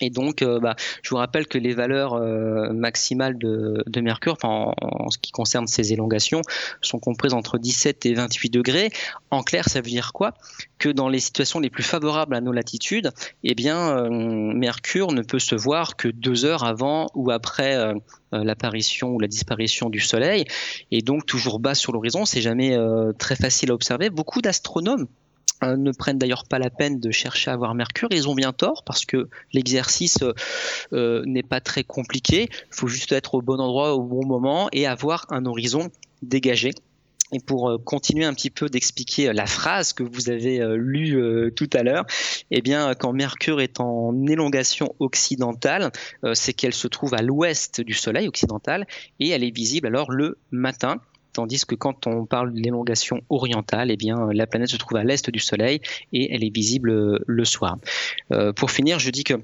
Et 0.00 0.10
donc, 0.10 0.42
euh, 0.42 0.60
bah, 0.60 0.76
je 1.02 1.10
vous 1.10 1.16
rappelle 1.16 1.46
que 1.46 1.56
les 1.56 1.72
valeurs 1.72 2.14
euh, 2.14 2.70
maximales 2.72 3.38
de, 3.38 4.00
Mercure, 4.00 4.36
en, 4.42 4.74
en, 4.80 5.10
ce 5.10 5.18
qui 5.18 5.32
concerne 5.32 5.66
ces 5.66 5.92
élongations, 5.92 6.42
sont 6.82 6.98
comprises 6.98 7.32
entre 7.32 7.58
17 7.58 8.04
et 8.04 8.14
28 8.14 8.50
degrés. 8.50 8.90
En 9.30 9.42
clair, 9.42 9.68
ça 9.68 9.80
veut 9.80 9.88
dire 9.88 10.12
quoi? 10.12 10.34
Que 10.78 10.90
dans 10.90 11.08
les 11.08 11.18
situations 11.18 11.60
les 11.60 11.70
plus 11.70 11.82
favorables 11.82 12.34
à 12.34 12.42
nos 12.42 12.52
latitudes, 12.52 13.10
eh 13.42 13.54
bien, 13.54 13.96
euh, 13.96 14.10
Mercure 14.10 15.12
ne 15.12 15.22
peut 15.22 15.38
se 15.38 15.54
voir 15.54 15.96
que 15.96 16.08
deux 16.08 16.44
heures 16.44 16.64
avant 16.64 17.06
ou 17.14 17.30
après 17.30 17.76
l'apparition 18.32 19.14
ou 19.14 19.20
la 19.20 19.28
disparition 19.28 19.88
du 19.88 20.00
Soleil, 20.00 20.44
et 20.90 21.00
donc 21.00 21.24
toujours 21.24 21.58
bas 21.58 21.74
sur 21.74 21.92
l'horizon. 21.92 22.26
C'est 22.26 22.42
jamais 22.42 22.76
très 23.18 23.36
facile 23.36 23.70
à 23.70 23.74
observer. 23.74 24.10
Beaucoup 24.10 24.42
d'astronomes 24.42 25.06
ne 25.62 25.92
prennent 25.92 26.18
d'ailleurs 26.18 26.44
pas 26.44 26.58
la 26.58 26.70
peine 26.70 27.00
de 27.00 27.10
chercher 27.10 27.50
à 27.50 27.56
voir 27.56 27.74
Mercure. 27.74 28.08
Ils 28.10 28.28
ont 28.28 28.34
bien 28.34 28.52
tort 28.52 28.82
parce 28.84 29.04
que 29.04 29.28
l'exercice 29.52 30.18
euh, 30.22 30.32
euh, 30.92 31.22
n'est 31.26 31.42
pas 31.42 31.60
très 31.60 31.84
compliqué. 31.84 32.48
Il 32.50 32.74
faut 32.74 32.88
juste 32.88 33.12
être 33.12 33.34
au 33.34 33.42
bon 33.42 33.60
endroit 33.60 33.94
au 33.94 34.02
bon 34.02 34.26
moment 34.26 34.68
et 34.72 34.86
avoir 34.86 35.26
un 35.30 35.46
horizon 35.46 35.90
dégagé. 36.22 36.72
Et 37.32 37.40
pour 37.40 37.76
continuer 37.84 38.24
un 38.24 38.32
petit 38.34 38.50
peu 38.50 38.68
d'expliquer 38.68 39.32
la 39.32 39.46
phrase 39.46 39.92
que 39.92 40.04
vous 40.04 40.30
avez 40.30 40.64
lue 40.76 41.52
tout 41.56 41.68
à 41.72 41.82
l'heure, 41.82 42.06
eh 42.52 42.62
bien, 42.62 42.94
quand 42.94 43.12
Mercure 43.12 43.60
est 43.60 43.80
en 43.80 44.14
élongation 44.28 44.94
occidentale, 45.00 45.90
c'est 46.34 46.52
qu'elle 46.52 46.72
se 46.72 46.86
trouve 46.86 47.14
à 47.14 47.22
l'ouest 47.22 47.80
du 47.80 47.94
Soleil 47.94 48.28
occidental 48.28 48.86
et 49.18 49.30
elle 49.30 49.42
est 49.42 49.50
visible 49.50 49.88
alors 49.88 50.12
le 50.12 50.38
matin 50.52 51.00
tandis 51.36 51.66
que 51.66 51.74
quand 51.74 52.06
on 52.06 52.24
parle 52.24 52.54
de 52.54 52.60
l'élongation 52.60 53.20
orientale, 53.28 53.90
eh 53.90 53.96
la 54.32 54.46
planète 54.46 54.70
se 54.70 54.76
trouve 54.78 54.96
à 54.96 55.04
l'est 55.04 55.28
du 55.28 55.38
Soleil 55.38 55.80
et 56.14 56.34
elle 56.34 56.42
est 56.42 56.54
visible 56.54 56.90
euh, 56.90 57.18
le 57.26 57.44
soir. 57.44 57.76
Euh, 58.32 58.54
pour 58.54 58.70
finir, 58.70 58.98
je 58.98 59.10
dis 59.10 59.22
que 59.22 59.34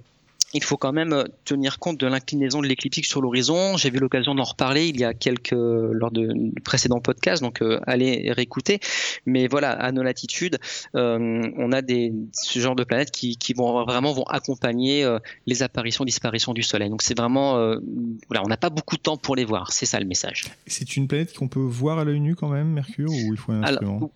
il 0.55 0.63
faut 0.63 0.77
quand 0.77 0.93
même 0.93 1.25
tenir 1.45 1.79
compte 1.79 1.99
de 1.99 2.07
l'inclinaison 2.07 2.61
de 2.61 2.67
l'écliptique 2.67 3.07
sur 3.07 3.23
l'horizon. 3.23 3.77
J'ai 3.77 3.89
eu 3.89 3.99
l'occasion 3.99 4.35
d'en 4.35 4.45
reparler 4.45 4.87
il 4.87 4.99
y 4.99 5.05
a 5.05 5.15
quelques 5.15 5.53
lors 5.53 6.11
de 6.11 6.53
précédents 6.63 7.01
podcasts, 7.01 7.43
donc 7.43 7.63
euh, 7.63 7.81
allez 7.87 8.33
réécouter. 8.33 8.81
Mais 9.27 9.47
voilà, 9.49 9.71
à 9.71 9.93
nos 9.93 10.03
latitudes, 10.03 10.59
euh, 10.95 11.51
on 11.57 11.73
a 11.73 11.83
des 11.83 12.13
ce 12.33 12.59
genre 12.59 12.77
de 12.77 12.85
planètes 12.85 13.11
qui, 13.11 13.37
qui 13.37 13.55
vont 13.55 13.85
vraiment 13.85 14.13
vont 14.13 14.25
accompagner 14.25 15.05
euh, 15.05 15.19
les 15.47 15.63
apparitions, 15.63 16.05
disparitions 16.05 16.53
du 16.53 16.63
Soleil. 16.63 16.91
Donc 16.91 17.03
c'est 17.03 17.17
vraiment 17.17 17.53
voilà, 18.29 18.43
on 18.45 18.49
n'a 18.49 18.57
pas 18.57 18.71
beaucoup 18.71 18.97
de 18.97 19.03
temps 19.03 19.17
pour 19.17 19.37
les 19.37 19.45
voir. 19.45 19.73
C'est 19.73 19.87
ça 19.87 19.99
le 19.99 20.07
message. 20.07 20.45
C'est 20.67 20.97
une 20.97 21.09
planète 21.09 21.37
qu'on 21.37 21.49
peut 21.49 21.61
voir 21.61 21.99
à 21.99 22.05
l'œil 22.05 22.21
nu 22.21 22.35
quand 22.35 22.49
même, 22.49 22.69
Mercure, 22.69 23.11
ou 23.11 23.33
il 23.33 23.37
faut 23.37 23.53
un 23.53 23.63
instrument? 23.63 24.11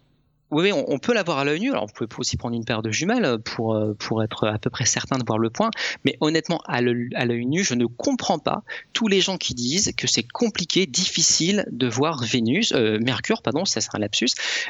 Oui, 0.53 0.73
on, 0.73 0.99
peut 0.99 1.13
l'avoir 1.13 1.39
à 1.39 1.45
l'œil 1.45 1.61
nu. 1.61 1.73
Alors, 1.73 1.87
vous 1.87 1.93
pouvez 1.93 2.09
aussi 2.19 2.37
prendre 2.37 2.55
une 2.55 2.65
paire 2.65 2.83
de 2.83 2.91
jumelles 2.93 3.39
pour, 3.45 3.75
euh, 3.75 3.95
pour 3.99 4.23
être 4.23 4.47
à 4.47 4.59
peu 4.59 4.71
près 4.71 4.85
certain 4.85 5.19
de 5.19 5.25
voir 5.27 5.39
le 5.39 5.51
point. 5.51 5.71
Mais 6.05 6.17
honnêtement, 6.21 6.61
à 6.67 6.81
l'œil 6.81 7.47
nu, 7.47 7.65
je 7.65 7.75
ne 7.75 7.87
comprends 7.87 8.39
pas 8.39 8.63
tous 8.93 9.09
les 9.09 9.21
gens 9.21 9.39
qui 9.39 9.55
disent 9.55 9.93
que 9.97 10.07
c'est 10.07 10.23
compliqué, 10.23 10.87
difficile 10.87 11.67
de 11.73 11.89
voir 11.89 12.23
Vénus, 12.23 12.73
euh, 12.73 12.99
Mercure, 13.01 13.43
pardon, 13.43 13.65
ça 13.65 13.81
c'est 13.81 13.91
un 13.95 13.99
lapsus, 13.99 14.29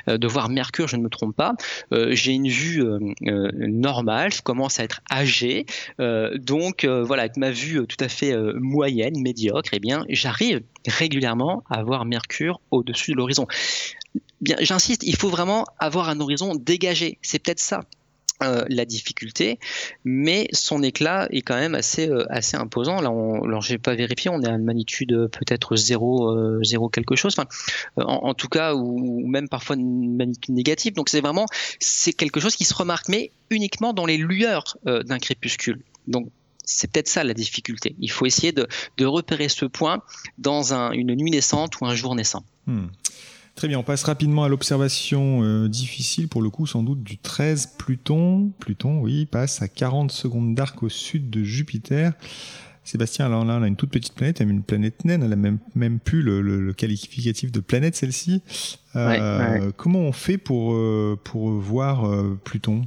euh, 0.09 0.16
de 0.16 0.26
voir 0.26 0.49
Mercure, 0.49 0.88
je 0.88 0.97
ne 0.97 1.02
me 1.02 1.11
trompe 1.11 1.37
pas. 1.37 1.54
J'ai 1.92 2.33
une 2.33 2.49
vue 2.49 2.83
normale, 3.21 4.33
je 4.33 4.42
commence 4.42 4.80
à 4.80 4.85
être 4.85 5.00
âgé. 5.11 5.66
donc, 5.99 6.85
voilà, 6.85 7.23
avec 7.23 7.37
ma 7.37 7.50
vue 7.50 7.87
tout 7.87 7.97
à 8.00 8.09
fait 8.09 8.35
moyenne, 8.54 9.21
médiocre, 9.21 9.71
eh 9.73 9.78
bien, 9.78 10.04
j'arrive 10.09 10.62
régulièrement 10.87 11.64
à 11.68 11.83
voir 11.83 12.04
Mercure 12.04 12.61
au-dessus 12.71 13.12
de 13.12 13.16
l'horizon 13.16 13.47
j'insiste, 14.61 15.03
il 15.03 15.17
faut 15.17 15.29
vraiment 15.29 15.65
avoir 15.79 16.09
un 16.09 16.21
horizon 16.21 16.55
dégagé. 16.55 17.19
C'est 17.23 17.38
peut-être 17.38 17.61
ça. 17.61 17.83
Euh, 18.43 18.67
la 18.69 18.85
difficulté, 18.85 19.59
mais 20.05 20.47
son 20.53 20.83
éclat 20.83 21.26
est 21.31 21.41
quand 21.41 21.55
même 21.55 21.75
assez 21.75 22.07
euh, 22.07 22.26
assez 22.29 22.55
imposant. 22.59 23.00
Là, 23.00 23.11
on, 23.11 23.61
j'ai 23.62 23.79
pas 23.79 23.95
vérifié, 23.95 24.31
on 24.31 24.43
est 24.43 24.47
à 24.47 24.50
une 24.50 24.65
magnitude 24.65 25.15
euh, 25.15 25.29
peut-être 25.29 25.75
0, 25.75 26.62
0 26.62 26.88
quelque 26.91 27.17
chose. 27.17 27.35
En, 27.97 28.35
tout 28.35 28.49
cas, 28.49 28.75
ou, 28.75 29.26
même 29.26 29.49
parfois 29.49 29.76
une 29.76 30.17
magnitude 30.17 30.55
négative. 30.55 30.93
Donc 30.93 31.09
c'est 31.09 31.23
vraiment 31.23 31.47
c'est 31.81 32.12
quelque 32.12 32.38
chose 32.38 32.57
qui 32.57 32.65
se 32.65 32.75
remarque, 32.75 33.09
mais 33.09 33.31
uniquement 33.49 33.95
dans 33.95 34.05
les 34.05 34.19
lueurs 34.19 34.76
d'un 34.85 35.19
crépuscule. 35.19 35.83
Donc 36.07 36.29
c'est 36.62 36.93
peut-être 36.93 37.09
ça 37.09 37.25
la 37.25 37.33
difficulté. 37.33 37.97
Il 38.00 38.11
faut 38.11 38.26
essayer 38.26 38.53
de, 38.53 38.67
repérer 39.00 39.49
ce 39.49 39.65
point 39.65 40.03
dans 40.37 40.75
un, 40.75 40.93
une 40.93 41.15
nuit 41.15 41.31
naissante 41.31 41.81
ou 41.81 41.87
un 41.87 41.95
jour 41.95 42.15
naissant. 42.15 42.45
Hmm. 42.67 42.88
Très 43.57 43.69
bien, 43.69 43.79
on 43.79 43.83
passe 43.83 44.05
rapidement 44.05 44.45
à 44.45 44.51
l'observation 44.51 45.43
euh, 45.43 45.67
difficile, 45.67 46.29
pour 46.29 46.43
le 46.43 46.51
coup 46.51 46.67
sans 46.67 46.83
doute 46.83 47.03
du 47.03 47.17
13 47.17 47.77
Pluton. 47.79 48.53
Pluton, 48.59 49.01
oui, 49.01 49.25
passe 49.25 49.63
à 49.63 49.69
40 49.69 50.13
secondes 50.13 50.55
d'arc 50.55 50.83
au 50.83 50.91
sud 50.91 51.31
de 51.31 51.43
Jupiter. 51.43 52.13
Sébastien, 52.85 53.25
alors 53.25 53.47
là, 53.47 53.57
on 53.59 53.63
a 53.63 53.67
une 53.67 53.77
toute 53.77 53.91
petite 53.91 54.13
planète, 54.13 54.43
elle 54.43 54.51
une 54.51 54.63
planète 54.63 55.07
naine, 55.07 55.23
elle 55.23 55.33
a 55.33 55.37
même, 55.37 55.59
même 55.75 55.99
plus 56.01 56.21
le, 56.21 56.71
qualificatif 56.75 57.51
de 57.51 57.61
planète, 57.61 57.97
celle-ci. 57.97 58.43
Euh, 58.95 59.73
comment 59.75 60.01
on 60.01 60.13
fait 60.13 60.37
pour, 60.37 60.75
euh, 60.75 61.19
pour 61.25 61.49
voir 61.49 62.07
Pluton? 62.45 62.87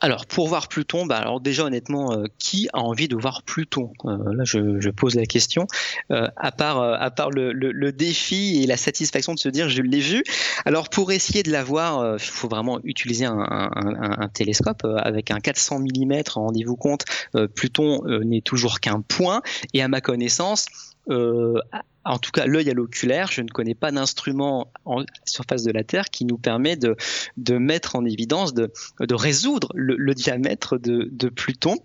Alors 0.00 0.26
pour 0.26 0.48
voir 0.48 0.68
Pluton, 0.68 1.06
bah 1.06 1.16
alors 1.16 1.40
déjà 1.40 1.64
honnêtement, 1.64 2.12
euh, 2.12 2.24
qui 2.38 2.68
a 2.72 2.80
envie 2.80 3.08
de 3.08 3.16
voir 3.16 3.42
Pluton? 3.42 3.92
Euh, 4.04 4.16
Là, 4.34 4.44
je, 4.44 4.90
pose 4.90 5.14
la 5.14 5.26
question. 5.26 5.66
Euh, 6.10 6.28
à 6.36 6.52
part 6.52 6.82
à 6.82 7.10
part 7.10 7.30
le, 7.30 7.90
défi 7.92 8.62
et 8.62 8.66
la 8.66 8.76
satisfaction 8.76 9.34
de 9.34 9.38
se 9.38 9.48
dire 9.48 9.68
je 9.68 9.82
l'ai 9.82 10.00
vu. 10.00 10.22
Alors 10.64 10.90
pour 10.90 11.12
essayer 11.12 11.42
de 11.42 11.50
la 11.50 11.64
voir, 11.64 12.16
il 12.16 12.20
faut 12.20 12.48
vraiment 12.48 12.80
utiliser 12.84 13.24
un, 13.24 14.28
télescope 14.34 14.84
avec 14.84 15.30
un 15.30 15.40
400 15.40 15.80
mm. 15.80 16.22
Rendez-vous 16.34 16.76
compte, 16.76 17.04
Pluton 17.54 18.02
n'est 18.24 18.42
toujours 18.42 18.80
qu'un 18.80 19.00
point 19.00 19.42
et 19.72 19.82
à 19.82 19.88
ma 19.88 20.00
connaissance, 20.00 20.66
en 21.08 22.18
tout 22.18 22.30
cas 22.30 22.46
l'œil 22.46 22.70
à 22.70 22.74
l'oculaire, 22.74 23.30
je 23.30 23.42
ne 23.42 23.48
connais 23.48 23.74
pas 23.74 23.90
d'instrument 23.90 24.72
en 24.84 25.04
surface 25.24 25.64
de 25.64 25.72
la 25.72 25.84
Terre 25.84 26.10
qui 26.10 26.24
nous 26.24 26.38
permet 26.38 26.76
de, 26.76 26.96
mettre 27.58 27.96
en 27.96 28.04
évidence, 28.04 28.54
de, 28.54 28.70
résoudre 29.10 29.72
le, 29.74 30.14
diamètre 30.14 30.78
de, 30.78 31.08
de 31.10 31.28
Pluton. 31.28 31.78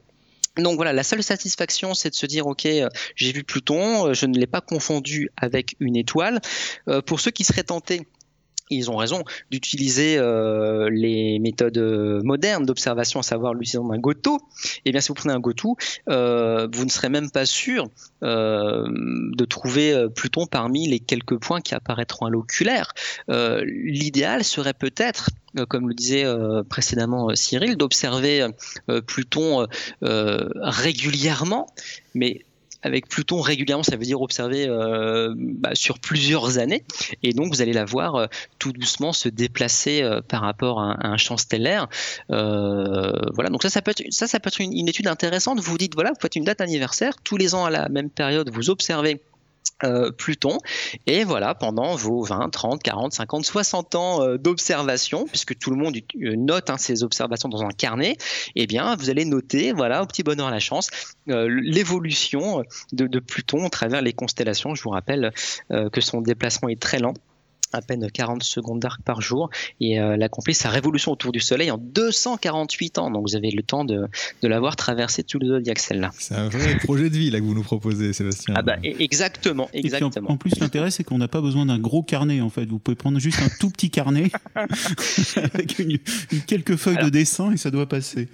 Donc 0.58 0.76
voilà, 0.76 0.92
la 0.92 1.04
seule 1.04 1.24
satisfaction, 1.24 1.94
c'est 1.94 2.10
de 2.10 2.16
se 2.16 2.26
dire, 2.26 2.46
ok, 2.46 2.66
euh, 2.66 2.90
j'ai 3.16 3.32
vu 3.32 3.44
Pluton, 3.44 4.08
euh, 4.08 4.14
je 4.14 4.26
ne 4.26 4.38
l'ai 4.38 4.48
pas 4.48 4.60
confondu 4.60 5.30
avec 5.38 5.76
une 5.80 5.96
étoile. 5.96 6.42
Euh, 6.90 7.02
pour 7.02 7.22
ceux 7.22 7.32
qui 7.32 7.46
seraient 7.46 7.64
tentés 7.64 8.06
ils 8.72 8.90
ont 8.90 8.96
raison 8.96 9.24
d'utiliser 9.50 10.18
euh, 10.18 10.90
les 10.92 11.40
méthodes 11.40 11.78
euh, 11.78 12.22
modernes 12.24 12.66
d'observation, 12.66 13.20
à 13.20 13.24
savoir 13.24 13.54
l'utilisation 13.54 13.88
d'un 13.88 14.00
goto. 14.00 14.40
Eh 14.86 14.92
bien, 14.92 15.02
si 15.02 15.10
vous 15.10 15.14
prenez 15.14 15.34
un 15.34 15.40
goto, 15.40 15.78
euh, 16.10 16.68
vous 16.74 16.86
ne 16.86 16.90
serez 16.90 17.10
même 17.10 17.30
pas 17.30 17.46
sûr 17.46 17.90
de 18.22 19.46
trouver 19.46 20.08
Pluton 20.16 20.46
parmi 20.46 20.88
les 20.88 21.00
quelques 21.00 21.38
points 21.38 21.60
qui 21.60 21.74
apparaîtront 21.74 22.28
à 22.28 22.30
l'oculaire. 22.30 22.94
L'idéal 23.28 24.44
serait 24.44 24.76
peut-être 24.76 25.32
comme 25.68 25.90
le 25.90 25.96
disait 25.96 26.26
précédemment 26.70 27.34
Cyril, 27.34 27.78
d'observer 27.78 28.48
Pluton 29.08 29.66
régulièrement, 30.02 31.66
mais 32.14 32.46
avec 32.84 33.08
Pluton 33.08 33.42
régulièrement, 33.42 33.84
ça 33.84 33.96
veut 33.96 34.04
dire 34.04 34.22
observer 34.22 34.68
euh, 34.68 35.34
bah, 35.38 35.72
sur 35.74 36.00
plusieurs 36.00 36.58
années, 36.58 36.84
et 37.24 37.34
donc 37.34 37.54
vous 37.54 37.62
allez 37.62 37.74
la 37.74 37.86
voir 37.86 38.16
euh, 38.16 38.28
tout 38.60 38.72
doucement 38.72 39.14
se 39.14 39.30
déplacer 39.30 40.02
euh, 40.02 40.22
par 40.22 40.42
rapport 40.42 40.82
à, 40.82 40.98
un 41.08 41.18
champ 41.18 41.38
stellaire. 41.38 41.88
voilà, 42.30 43.50
donc 43.50 43.64
ça, 43.64 43.70
ça 43.70 43.82
peut 43.82 43.92
être 43.92 44.04
ça, 44.10 44.28
ça 44.28 44.40
peut 44.40 44.48
être 44.48 44.62
une, 44.62 44.74
une 44.74 44.88
étude 44.88 45.08
intéressante. 45.08 45.60
Vous 45.60 45.72
vous 45.72 45.78
dites 45.78 45.94
voilà, 45.94 46.12
vous 46.12 46.20
faites 46.22 46.36
une 46.36 46.44
date 46.44 46.62
anniversaire, 46.62 47.16
tous 47.24 47.38
les 47.38 47.56
ans 47.56 47.66
à 47.66 47.70
la 47.70 47.90
même 47.90 48.10
période, 48.10 48.50
vous 48.50 48.70
observez 48.70 49.22
euh, 49.84 50.12
Pluton. 50.12 50.60
Et 51.08 51.24
voilà, 51.24 51.56
pendant 51.56 51.96
vos 51.96 52.24
20, 52.24 52.50
30, 52.50 52.84
40, 52.84 53.14
50, 53.14 53.46
60 53.46 53.96
ans 53.96 54.22
euh, 54.22 54.38
d'observation, 54.38 55.26
puisque 55.26 55.58
tout 55.58 55.72
le 55.72 55.76
monde 55.76 55.98
euh, 56.22 56.36
note 56.36 56.70
hein, 56.70 56.78
ces 56.78 57.04
observations 57.04 57.50
dans 57.50 57.64
un 57.64 57.72
carnet, 57.72 58.18
eh 58.56 58.68
bien, 58.68 58.96
vous 58.96 59.10
allez 59.10 59.26
noter, 59.26 59.72
voilà, 59.72 60.04
au 60.04 60.06
petit 60.06 60.22
bonheur 60.22 60.52
la 60.52 60.60
chance, 60.60 60.90
l'évolution 61.26 62.64
de, 62.92 63.08
de, 63.08 63.20
Pluton 63.20 63.66
à 63.66 63.70
travers 63.70 64.02
les 64.02 64.14
constellations. 64.14 64.76
Je 64.76 64.84
vous 64.84 64.90
rappelle 64.90 65.32
que 65.70 66.02
son 66.02 66.22
déplacement 66.22 66.70
est 66.70 66.80
très 66.80 67.00
lent 67.00 67.14
à 67.74 67.82
peine 67.82 68.10
40 68.10 68.44
secondes 68.44 68.80
d'arc 68.80 69.02
par 69.04 69.22
jour 69.22 69.50
et 69.80 70.00
euh, 70.00 70.14
elle 70.14 70.24
a 70.24 70.26
accompli 70.26 70.54
sa 70.54 70.70
révolution 70.70 71.12
autour 71.12 71.32
du 71.32 71.40
Soleil 71.40 71.72
en 71.72 71.78
248 71.78 72.98
ans. 72.98 73.12
Donc 73.12 73.28
vous 73.28 73.36
avez 73.36 73.52
le 73.52 73.64
temps 73.64 73.86
de, 73.86 74.08
de 74.42 74.48
l'avoir 74.48 74.76
traversé 74.76 75.24
tout 75.24 75.40
le 75.40 75.48
zodiaque 75.48 75.80
celle-là. 75.80 76.12
C'est 76.18 76.36
un 76.36 76.50
vrai 76.50 76.78
projet 76.78 77.10
de 77.10 77.16
vie 77.16 77.30
là 77.32 77.40
que 77.40 77.46
vous 77.46 77.56
nous 77.56 77.64
proposez, 77.64 78.14
Sébastien. 78.14 78.54
Ah 78.58 78.62
bah 78.62 78.78
e-, 78.84 79.02
exactement, 79.02 79.70
exactement. 79.74 80.32
En, 80.32 80.38
plus 80.38 80.60
l'intérêt 80.60 80.92
c'est 80.92 81.04
qu'on 81.04 81.18
n'a 81.18 81.28
pas 81.28 81.42
besoin 81.42 81.66
d'un 81.66 81.80
gros 81.80 82.04
carnet 82.04 82.42
en 82.42 82.50
fait. 82.50 82.66
Vous 82.66 82.80
pouvez 82.80 82.96
prendre 82.96 83.20
juste 83.20 83.40
un 83.42 83.50
tout 83.60 83.70
petit 83.70 83.90
carnet 83.90 84.32
avec 85.36 85.80
une, 85.80 85.98
quelques 86.48 86.76
feuilles 86.76 87.04
de 87.04 87.10
dessin 87.10 87.52
et 87.52 87.58
ça 87.58 87.72
doit 87.72 87.88
passer. 87.88 88.28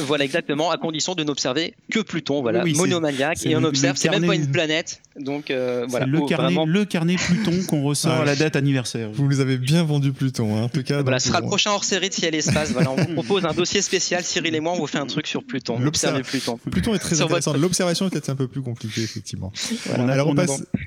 Voilà 0.00 0.24
exactement, 0.24 0.70
à 0.70 0.76
condition 0.76 1.14
de 1.14 1.24
n'observer 1.24 1.74
que 1.90 2.00
Pluton, 2.00 2.42
voilà, 2.42 2.64
monomaniaque 2.64 3.44
et 3.46 3.56
on 3.56 3.64
observe, 3.64 3.96
c'est 3.96 4.10
même 4.10 4.26
pas 4.26 4.34
une 4.34 4.50
planète. 4.50 5.00
Donc 5.18 5.50
euh, 5.50 5.86
voilà. 5.88 6.06
Le 6.06 6.20
carnet, 6.26 6.64
le 6.66 6.84
carnet 6.84 7.16
Pluton 7.16 7.52
qu'on 7.68 7.82
ressort 7.82 8.12
à 8.12 8.24
la 8.24 8.36
date 8.36 8.56
anniversaire 8.56 8.71
vous 9.12 9.28
nous 9.28 9.40
avez 9.40 9.58
bien 9.58 9.84
vendu 9.84 10.12
Pluton, 10.12 10.56
hein. 10.56 10.62
en 10.62 10.68
tout 10.68 10.82
cas. 10.82 11.02
Voilà, 11.02 11.18
ce 11.18 11.28
sera 11.28 11.40
le 11.40 11.46
prochain 11.46 11.70
hors 11.70 11.84
série 11.84 12.08
de 12.08 12.14
Ciel 12.14 12.34
Espace. 12.34 12.70
Voilà, 12.72 12.90
on 12.90 12.96
vous 12.96 13.14
propose 13.14 13.44
un 13.44 13.52
dossier 13.52 13.82
spécial, 13.82 14.24
Cyril 14.24 14.54
et 14.54 14.60
moi, 14.60 14.72
on 14.72 14.78
vous 14.78 14.86
fait 14.86 14.98
un 14.98 15.06
truc 15.06 15.26
sur 15.26 15.44
Pluton. 15.44 15.78
L'observer 15.78 16.22
Pluton. 16.22 16.58
Pluton 16.70 16.94
est 16.94 16.98
très 16.98 17.20
intéressant. 17.20 17.54
L'observation 17.54 18.06
est 18.06 18.10
peut-être 18.10 18.30
un 18.30 18.36
peu 18.36 18.48
plus 18.48 18.62
compliquée, 18.62 19.02
effectivement. 19.02 19.52
Alors 19.96 20.34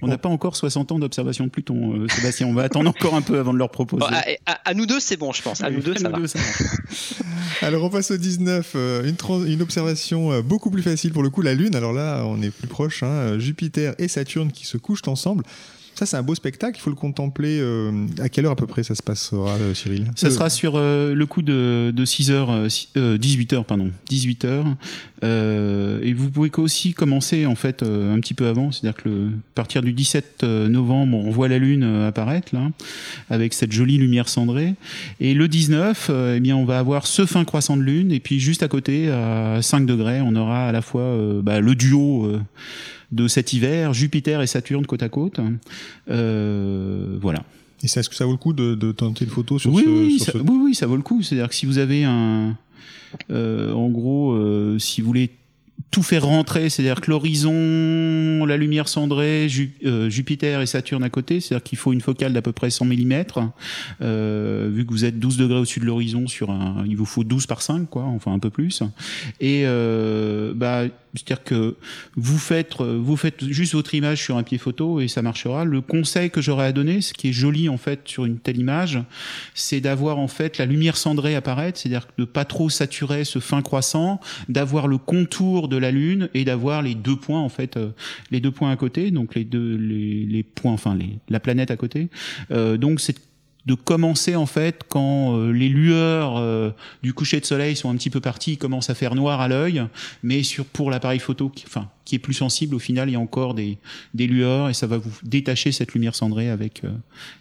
on 0.01 0.07
n'a 0.07 0.17
pas 0.17 0.29
encore 0.29 0.55
60 0.55 0.91
ans 0.91 0.99
d'observation 0.99 1.45
de 1.45 1.49
Pluton, 1.49 1.95
euh, 1.95 2.07
Sébastien. 2.07 2.47
On 2.47 2.53
va 2.53 2.63
attendre 2.63 2.89
encore 2.89 3.15
un 3.15 3.21
peu 3.21 3.39
avant 3.39 3.53
de 3.53 3.57
leur 3.57 3.69
proposer. 3.69 4.05
à, 4.45 4.73
nous 4.73 4.85
deux, 4.85 4.99
c'est 4.99 5.17
bon, 5.17 5.31
je 5.31 5.41
pense. 5.41 5.61
À 5.61 5.69
nous 5.69 5.81
deux, 5.81 5.95
ça, 5.95 6.09
va. 6.09 6.17
Alors 7.61 7.83
on 7.83 7.89
passe 7.89 8.11
au 8.11 8.17
19. 8.17 8.71
Euh, 8.75 9.03
une, 9.03 9.47
une, 9.47 9.61
observation 9.61 10.31
euh, 10.31 10.41
beaucoup 10.41 10.69
plus 10.69 10.83
facile 10.83 11.11
pour 11.11 11.23
le 11.23 11.29
coup, 11.29 11.41
la 11.41 11.53
Lune. 11.53 11.75
Alors 11.75 11.93
là, 11.93 12.23
on 12.25 12.41
est 12.41 12.51
plus 12.51 12.67
proche. 12.67 13.03
Hein, 13.03 13.39
Jupiter 13.39 13.95
et 13.97 14.07
Saturne 14.07 14.51
qui 14.51 14.65
se 14.65 14.77
couchent 14.77 15.07
ensemble. 15.07 15.43
Ça, 15.95 16.05
c'est 16.05 16.17
un 16.17 16.23
beau 16.23 16.35
spectacle. 16.35 16.77
Il 16.77 16.81
faut 16.81 16.89
le 16.89 16.95
contempler. 16.97 17.57
Euh, 17.61 18.05
à 18.19 18.27
quelle 18.27 18.45
heure 18.45 18.51
à 18.51 18.57
peu 18.57 18.67
près 18.67 18.83
ça 18.83 18.95
se 18.95 19.01
passera, 19.01 19.51
euh, 19.55 19.73
Cyril 19.73 20.11
Ça 20.15 20.29
sera 20.29 20.49
sur 20.49 20.73
euh, 20.75 21.15
le 21.15 21.25
coup 21.25 21.41
de, 21.41 21.93
6h, 21.97 22.67
18h, 23.17 23.63
pardon. 23.63 23.91
18h. 24.11 24.75
et 26.03 26.13
vous 26.13 26.29
pouvez 26.29 26.51
aussi 26.57 26.93
commencer, 26.93 27.45
en 27.45 27.55
fait, 27.55 27.81
un 27.81 28.19
petit 28.19 28.33
peu 28.33 28.47
avant. 28.47 28.73
C'est-à-dire 28.73 29.01
que 29.01 29.07
le, 29.07 29.27
à 29.27 29.55
partir 29.55 29.81
du 29.81 29.93
17 29.93 30.43
novembre, 30.43 31.17
on 31.17 31.31
voit 31.31 31.47
la 31.47 31.59
Lune 31.59 31.83
apparaître, 31.83 32.53
là, 32.53 32.69
avec 33.29 33.53
cette 33.53 33.71
jolie 33.71 33.97
lumière 33.97 34.27
cendrée. 34.27 34.75
Et 35.21 35.33
le 35.33 35.47
19, 35.47 36.11
eh 36.35 36.39
bien, 36.41 36.57
on 36.57 36.65
va 36.65 36.77
avoir 36.77 37.07
ce 37.07 37.25
fin 37.25 37.45
croissant 37.45 37.77
de 37.77 37.83
Lune. 37.83 38.11
Et 38.11 38.19
puis, 38.19 38.41
juste 38.41 38.63
à 38.63 38.67
côté, 38.67 39.09
à 39.09 39.61
5 39.61 39.85
degrés, 39.85 40.19
on 40.19 40.35
aura 40.35 40.67
à 40.67 40.71
la 40.73 40.81
fois 40.81 41.17
bah, 41.41 41.61
le 41.61 41.73
duo 41.73 42.37
de 43.15 43.27
cet 43.27 43.53
hiver, 43.53 43.93
Jupiter 43.93 44.41
et 44.41 44.47
Saturne 44.47 44.85
côte 44.85 45.01
à 45.01 45.09
côte. 45.09 45.39
Euh, 46.09 47.17
voilà. 47.21 47.43
Et 47.81 47.85
est-ce 47.85 48.09
que 48.09 48.15
ça 48.15 48.25
vaut 48.25 48.31
le 48.31 48.37
coup 48.37 48.53
de, 48.53 48.91
tenter 48.91 49.25
une 49.25 49.31
photo 49.31 49.57
sur 49.57 49.73
oui, 49.73 49.83
ce, 49.83 49.89
oui, 49.89 50.19
ça, 50.19 50.31
oui, 50.35 50.59
oui, 50.63 50.75
ça 50.75 50.85
vaut 50.85 50.95
le 50.97 51.01
coup. 51.01 51.21
C'est-à-dire 51.21 51.49
que 51.49 51.55
si 51.55 51.65
vous 51.65 51.77
avez 51.77 52.03
un, 52.03 52.57
euh, 53.31 53.71
en 53.73 53.89
gros, 53.89 54.33
euh, 54.33 54.77
si 54.79 55.01
vous 55.01 55.07
voulez 55.07 55.31
tout 55.91 56.03
faire 56.03 56.25
rentrer, 56.25 56.69
c'est-à-dire 56.69 56.99
que 56.99 57.09
l'horizon, 57.09 58.45
la 58.45 58.57
lumière 58.57 58.87
cendrée, 58.87 59.47
euh, 59.85 60.09
Jupiter 60.09 60.61
et 60.61 60.65
Saturne 60.65 61.03
à 61.03 61.09
côté, 61.09 61.39
c'est-à-dire 61.39 61.63
qu'il 61.63 61.77
faut 61.77 61.93
une 61.93 62.01
focale 62.01 62.33
d'à 62.33 62.41
peu 62.41 62.51
près 62.51 62.69
100 62.69 62.85
mm, 62.85 63.23
euh, 64.01 64.69
vu 64.73 64.85
que 64.85 64.91
vous 64.91 65.05
êtes 65.05 65.19
12 65.19 65.37
degrés 65.37 65.59
au-dessus 65.59 65.79
de 65.79 65.85
l'horizon, 65.85 66.27
sur 66.27 66.49
un, 66.49 66.83
il 66.85 66.97
vous 66.97 67.05
faut 67.05 67.23
12 67.23 67.45
par 67.45 67.61
5, 67.61 67.89
quoi, 67.89 68.03
enfin 68.03 68.33
un 68.33 68.39
peu 68.39 68.49
plus. 68.49 68.83
Et 69.39 69.61
euh, 69.65 70.53
bah, 70.53 70.83
c'est-à-dire 71.15 71.43
que 71.43 71.75
vous 72.15 72.37
faites, 72.37 72.81
vous 72.81 73.15
faites 73.15 73.45
juste 73.45 73.73
votre 73.73 73.93
image 73.95 74.23
sur 74.23 74.37
un 74.37 74.43
pied 74.43 74.57
photo 74.57 74.99
et 74.99 75.07
ça 75.07 75.21
marchera. 75.21 75.65
Le 75.65 75.81
conseil 75.81 76.29
que 76.29 76.41
j'aurais 76.41 76.67
à 76.67 76.71
donner, 76.71 77.01
ce 77.01 77.13
qui 77.13 77.29
est 77.29 77.33
joli 77.33 77.69
en 77.69 77.77
fait 77.77 78.01
sur 78.05 78.25
une 78.25 78.39
telle 78.39 78.57
image, 78.57 78.99
c'est 79.53 79.81
d'avoir 79.81 80.19
en 80.19 80.27
fait 80.27 80.57
la 80.57 80.65
lumière 80.65 80.97
cendrée 80.97 81.35
apparaître, 81.35 81.79
c'est-à-dire 81.79 82.07
de 82.17 82.25
pas 82.25 82.45
trop 82.45 82.69
saturer 82.69 83.23
ce 83.23 83.39
fin 83.39 83.61
croissant, 83.61 84.19
d'avoir 84.49 84.87
le 84.87 84.97
contour 84.97 85.67
de 85.67 85.77
la 85.77 85.91
lune 85.91 86.29
et 86.33 86.45
d'avoir 86.45 86.81
les 86.81 86.95
deux 86.95 87.15
points 87.15 87.41
en 87.41 87.49
fait, 87.49 87.77
euh, 87.77 87.89
les 88.31 88.39
deux 88.39 88.51
points 88.51 88.71
à 88.71 88.75
côté, 88.75 89.11
donc 89.11 89.35
les 89.35 89.43
deux 89.43 89.75
les, 89.75 90.25
les 90.25 90.43
points, 90.43 90.73
enfin 90.73 90.95
les, 90.95 91.19
la 91.29 91.39
planète 91.39 91.71
à 91.71 91.77
côté. 91.77 92.09
Euh, 92.51 92.77
donc 92.77 92.99
c'est 92.99 93.17
de 93.65 93.73
commencer 93.73 94.35
en 94.35 94.45
fait 94.45 94.83
quand 94.87 95.37
euh, 95.37 95.51
les 95.51 95.69
lueurs 95.69 96.37
euh, 96.37 96.71
du 97.03 97.13
coucher 97.13 97.39
de 97.39 97.45
soleil 97.45 97.75
sont 97.75 97.89
un 97.89 97.95
petit 97.95 98.09
peu 98.09 98.21
parties, 98.21 98.53
il 98.53 98.57
commence 98.57 98.89
à 98.89 98.95
faire 98.95 99.15
noir 99.15 99.41
à 99.41 99.47
l'œil, 99.47 99.83
mais 100.23 100.43
sur 100.43 100.65
pour 100.65 100.91
l'appareil 100.91 101.19
photo, 101.19 101.49
qui, 101.49 101.65
enfin 101.67 101.89
qui 102.05 102.15
est 102.15 102.19
plus 102.19 102.33
sensible, 102.33 102.75
au 102.75 102.79
final 102.79 103.09
il 103.09 103.13
y 103.13 103.15
a 103.15 103.19
encore 103.19 103.53
des, 103.53 103.77
des 104.13 104.27
lueurs 104.27 104.69
et 104.69 104.73
ça 104.73 104.87
va 104.87 104.97
vous 104.97 105.11
détacher 105.23 105.71
cette 105.71 105.93
lumière 105.93 106.15
cendrée 106.15 106.49
avec 106.49 106.83
euh, 106.83 106.91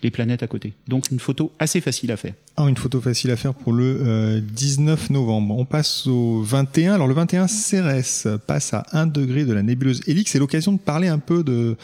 les 0.02 0.10
planètes 0.10 0.42
à 0.42 0.46
côté. 0.46 0.72
Donc 0.88 1.10
une 1.10 1.20
photo 1.20 1.52
assez 1.58 1.80
facile 1.80 2.10
à 2.12 2.16
faire. 2.16 2.34
Ah, 2.56 2.68
une 2.68 2.76
photo 2.76 3.00
facile 3.00 3.30
à 3.30 3.36
faire 3.36 3.52
pour 3.52 3.72
le 3.72 4.40
19 4.40 5.10
novembre. 5.10 5.58
On 5.58 5.64
passe 5.64 6.06
au 6.06 6.40
21. 6.42 6.94
Alors 6.94 7.08
le 7.08 7.14
21, 7.14 7.48
Cérès 7.48 8.28
passe 8.46 8.72
à 8.74 8.86
1 8.92 9.06
degré 9.06 9.44
de 9.44 9.52
la 9.52 9.62
nébuleuse 9.62 10.02
Helix. 10.06 10.30
C'est 10.30 10.38
l'occasion 10.38 10.72
de 10.72 10.78
parler 10.78 11.08
un 11.08 11.18
peu 11.18 11.42
de, 11.42 11.76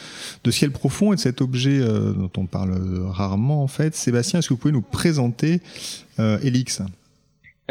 de 0.45 0.51
ciel 0.51 0.71
profond 0.71 1.11
et 1.11 1.17
de 1.17 1.19
cet 1.19 1.41
objet 1.41 1.79
dont 1.81 2.31
on 2.37 2.45
parle 2.45 2.79
rarement 3.09 3.63
en 3.63 3.67
fait. 3.67 3.95
Sébastien 3.95 4.39
est-ce 4.39 4.47
que 4.47 4.53
vous 4.53 4.59
pouvez 4.59 4.73
nous 4.73 4.81
présenter 4.81 5.61
euh, 6.19 6.39
Elix 6.43 6.81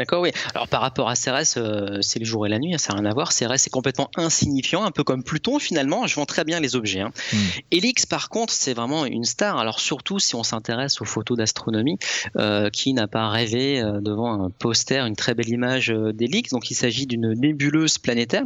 D'accord, 0.01 0.23
oui. 0.23 0.31
Alors 0.55 0.67
par 0.67 0.81
rapport 0.81 1.09
à 1.09 1.15
Cérès, 1.15 1.57
euh, 1.57 1.99
c'est 2.01 2.17
le 2.17 2.25
jour 2.25 2.47
et 2.47 2.49
la 2.49 2.57
nuit, 2.57 2.73
hein, 2.73 2.79
ça 2.79 2.91
n'a 2.91 3.01
rien 3.01 3.11
à 3.11 3.13
voir. 3.13 3.31
Cérès 3.31 3.67
est 3.67 3.69
complètement 3.69 4.09
insignifiant, 4.15 4.83
un 4.83 4.89
peu 4.89 5.03
comme 5.03 5.23
Pluton 5.23 5.59
finalement. 5.59 6.07
Je 6.07 6.15
vends 6.15 6.25
très 6.25 6.43
bien 6.43 6.59
les 6.59 6.75
objets. 6.75 7.01
Hein. 7.01 7.11
Hmm. 7.31 7.37
Helix, 7.69 8.07
par 8.07 8.29
contre, 8.29 8.51
c'est 8.51 8.73
vraiment 8.73 9.05
une 9.05 9.25
star. 9.25 9.59
Alors 9.59 9.79
surtout 9.79 10.17
si 10.17 10.33
on 10.33 10.41
s'intéresse 10.41 11.01
aux 11.01 11.05
photos 11.05 11.37
d'astronomie, 11.37 11.99
euh, 12.35 12.71
qui 12.71 12.95
n'a 12.95 13.07
pas 13.07 13.29
rêvé 13.29 13.79
devant 14.01 14.43
un 14.43 14.49
poster, 14.49 15.05
une 15.05 15.15
très 15.15 15.35
belle 15.35 15.49
image 15.49 15.89
d'Helix. 15.89 16.49
Donc 16.49 16.71
il 16.71 16.75
s'agit 16.75 17.05
d'une 17.05 17.33
nébuleuse 17.33 17.99
planétaire 17.99 18.45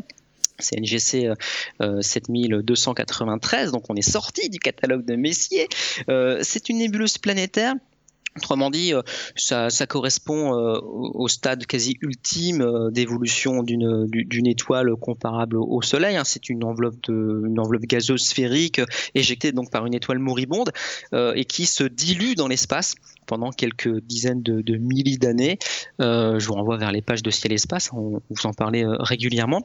c'est 0.60 0.78
NGC 0.78 1.34
7293, 1.80 3.72
donc 3.72 3.90
on 3.90 3.96
est 3.96 4.10
sorti 4.10 4.50
du 4.50 4.60
catalogue 4.60 5.06
de 5.06 5.16
Messier. 5.16 5.68
c'est 6.08 6.70
une 6.70 6.80
nébuleuse 6.80 7.18
planétaire 7.18 7.76
Autrement 8.38 8.70
dit, 8.70 8.94
euh, 8.94 9.02
ça, 9.38 9.88
correspond 9.88 10.60
euh, 10.60 10.78
au 10.84 11.30
stade 11.30 11.66
quasi 11.66 11.98
ultime 12.02 12.62
euh, 12.62 12.92
d'évolution 12.92 13.64
d'une 13.64 14.48
étoile 14.48 14.94
comparable 14.98 15.56
au 15.56 15.82
Soleil. 15.82 16.18
Hein. 16.18 16.26
C'est 16.26 16.50
une 16.50 16.66
enveloppe, 16.66 17.02
de, 17.08 17.86
gazeuse 17.86 18.26
sphérique 18.26 18.82
éjectée 19.14 19.54
donc 19.54 19.72
par 19.72 19.86
une 19.86 19.94
étoile 19.94 20.20
moribonde 20.20 20.72
et 21.14 21.46
qui 21.46 21.66
se 21.66 21.84
dilue 21.84 22.34
dans 22.36 22.48
l'espace 22.48 22.96
pendant 23.26 23.52
quelques 23.52 24.02
dizaines 24.02 24.42
de, 24.42 24.78
milliers 24.78 25.18
d'années. 25.18 25.58
je 26.00 26.46
vous 26.46 26.54
renvoie 26.54 26.78
vers 26.78 26.92
les 26.92 27.02
pages 27.02 27.24
de 27.24 27.32
Ciel 27.32 27.54
Espace, 27.54 27.92
on 27.94 28.22
vous 28.30 28.46
en 28.46 28.54
parlait 28.54 28.84
régulièrement. 28.86 29.62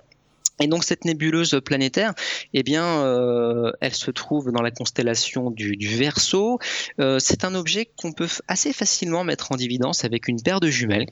Et 0.60 0.66
donc 0.66 0.84
cette 0.84 1.04
nébuleuse 1.04 1.60
planétaire, 1.64 2.14
eh 2.52 2.62
bien, 2.62 2.84
euh, 3.04 3.72
elle 3.80 3.94
se 3.94 4.10
trouve 4.10 4.52
dans 4.52 4.62
la 4.62 4.70
constellation 4.70 5.50
du, 5.50 5.76
du 5.76 5.88
Verseau. 5.88 6.58
Euh, 7.00 7.18
c'est 7.18 7.44
un 7.44 7.54
objet 7.54 7.90
qu'on 7.96 8.12
peut 8.12 8.28
assez 8.46 8.72
facilement 8.72 9.24
mettre 9.24 9.52
en 9.52 9.56
évidence 9.56 10.04
avec 10.04 10.28
une 10.28 10.40
paire 10.42 10.60
de 10.60 10.68
jumelles. 10.68 11.06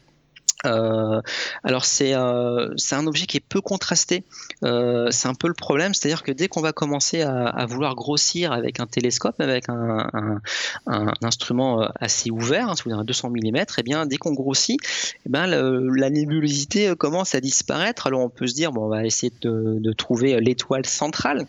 Euh, 0.66 1.20
alors 1.62 1.84
c'est 1.84 2.14
euh, 2.14 2.74
c'est 2.76 2.96
un 2.96 3.06
objet 3.06 3.26
qui 3.26 3.36
est 3.36 3.44
peu 3.46 3.60
contrasté. 3.60 4.24
Euh, 4.64 5.08
c'est 5.10 5.28
un 5.28 5.34
peu 5.34 5.48
le 5.48 5.54
problème, 5.54 5.94
c'est-à-dire 5.94 6.22
que 6.22 6.32
dès 6.32 6.48
qu'on 6.48 6.60
va 6.60 6.72
commencer 6.72 7.22
à, 7.22 7.66
vouloir 7.66 7.94
grossir 7.94 8.52
avec 8.52 8.80
un 8.80 8.86
télescope, 8.86 9.40
avec 9.40 9.68
un, 9.68 10.40
instrument 11.22 11.88
assez 12.00 12.30
ouvert, 12.30 12.70
hein, 12.70 12.74
un 12.90 13.04
200 13.04 13.30
mm, 13.30 13.56
et 13.78 13.82
bien 13.84 14.06
dès 14.06 14.16
qu'on 14.16 14.32
grossit, 14.32 14.80
eh 15.26 15.28
ben 15.28 15.46
la 15.46 16.10
nébulosité 16.10 16.94
commence 16.96 17.34
à 17.34 17.40
disparaître. 17.40 18.06
Alors 18.06 18.20
on 18.20 18.30
peut 18.30 18.46
se 18.46 18.54
dire 18.54 18.72
on 18.76 18.88
va 18.88 19.04
essayer 19.04 19.32
de 19.42 19.92
trouver 19.92 20.40
l'étoile 20.40 20.86
centrale 20.86 21.46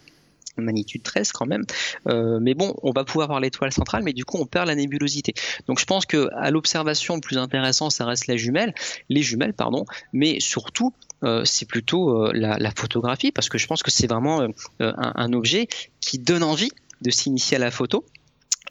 magnitude 0.61 1.03
13 1.03 1.31
quand 1.31 1.45
même. 1.45 1.63
Euh, 2.07 2.39
mais 2.41 2.53
bon, 2.53 2.75
on 2.83 2.91
va 2.91 3.03
pouvoir 3.03 3.27
voir 3.27 3.39
l'étoile 3.39 3.71
centrale, 3.71 4.03
mais 4.03 4.13
du 4.13 4.25
coup, 4.25 4.37
on 4.39 4.45
perd 4.45 4.67
la 4.67 4.75
nébulosité. 4.75 5.33
Donc, 5.67 5.79
je 5.79 5.85
pense 5.85 6.05
que 6.05 6.29
à 6.35 6.51
l'observation, 6.51 7.15
le 7.15 7.21
plus 7.21 7.37
intéressant, 7.37 7.89
ça 7.89 8.05
reste 8.05 8.27
la 8.27 8.37
jumelle, 8.37 8.73
les 9.09 9.21
jumelles, 9.21 9.53
pardon, 9.53 9.85
mais 10.13 10.39
surtout, 10.39 10.93
euh, 11.23 11.43
c'est 11.45 11.67
plutôt 11.67 12.25
euh, 12.25 12.31
la, 12.33 12.71
photographie, 12.71 13.31
parce 13.31 13.49
que 13.49 13.57
je 13.57 13.67
pense 13.67 13.83
que 13.83 13.91
c'est 13.91 14.07
vraiment 14.07 14.47
un, 14.79 15.33
objet 15.33 15.67
qui 15.99 16.17
donne 16.17 16.43
envie 16.43 16.71
de 17.01 17.11
s'initier 17.11 17.57
à 17.57 17.59
la 17.59 17.71
photo. 17.71 18.05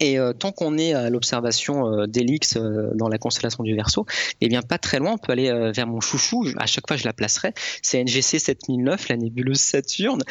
Et 0.01 0.19
euh, 0.19 0.33
tant 0.33 0.53
qu'on 0.53 0.79
est 0.79 0.93
à 0.93 1.11
l'observation 1.11 1.93
euh, 1.93 2.07
d'Helix 2.07 2.57
euh, 2.57 2.91
dans 2.95 3.09
la 3.09 3.19
constellation 3.19 3.65
du 3.65 3.75
Verseau, 3.75 4.07
eh 4.41 4.49
bien 4.49 4.63
pas 4.63 4.79
très 4.79 4.99
loin, 4.99 5.13
on 5.13 5.19
peut 5.19 5.33
aller 5.33 5.51
vers 5.75 5.87
mon 5.87 6.01
chouchou. 6.01 6.47
À 6.59 6.67
chaque 6.67 6.87
fois, 6.87 6.97
je 6.97 7.05
la 7.05 7.13
placerai. 7.13 7.53
C'est 7.83 8.03
NGC 8.03 8.39
7009, 8.39 9.09
la 9.09 9.17
nébuleuse 9.17 9.59
Saturne, 9.59 10.23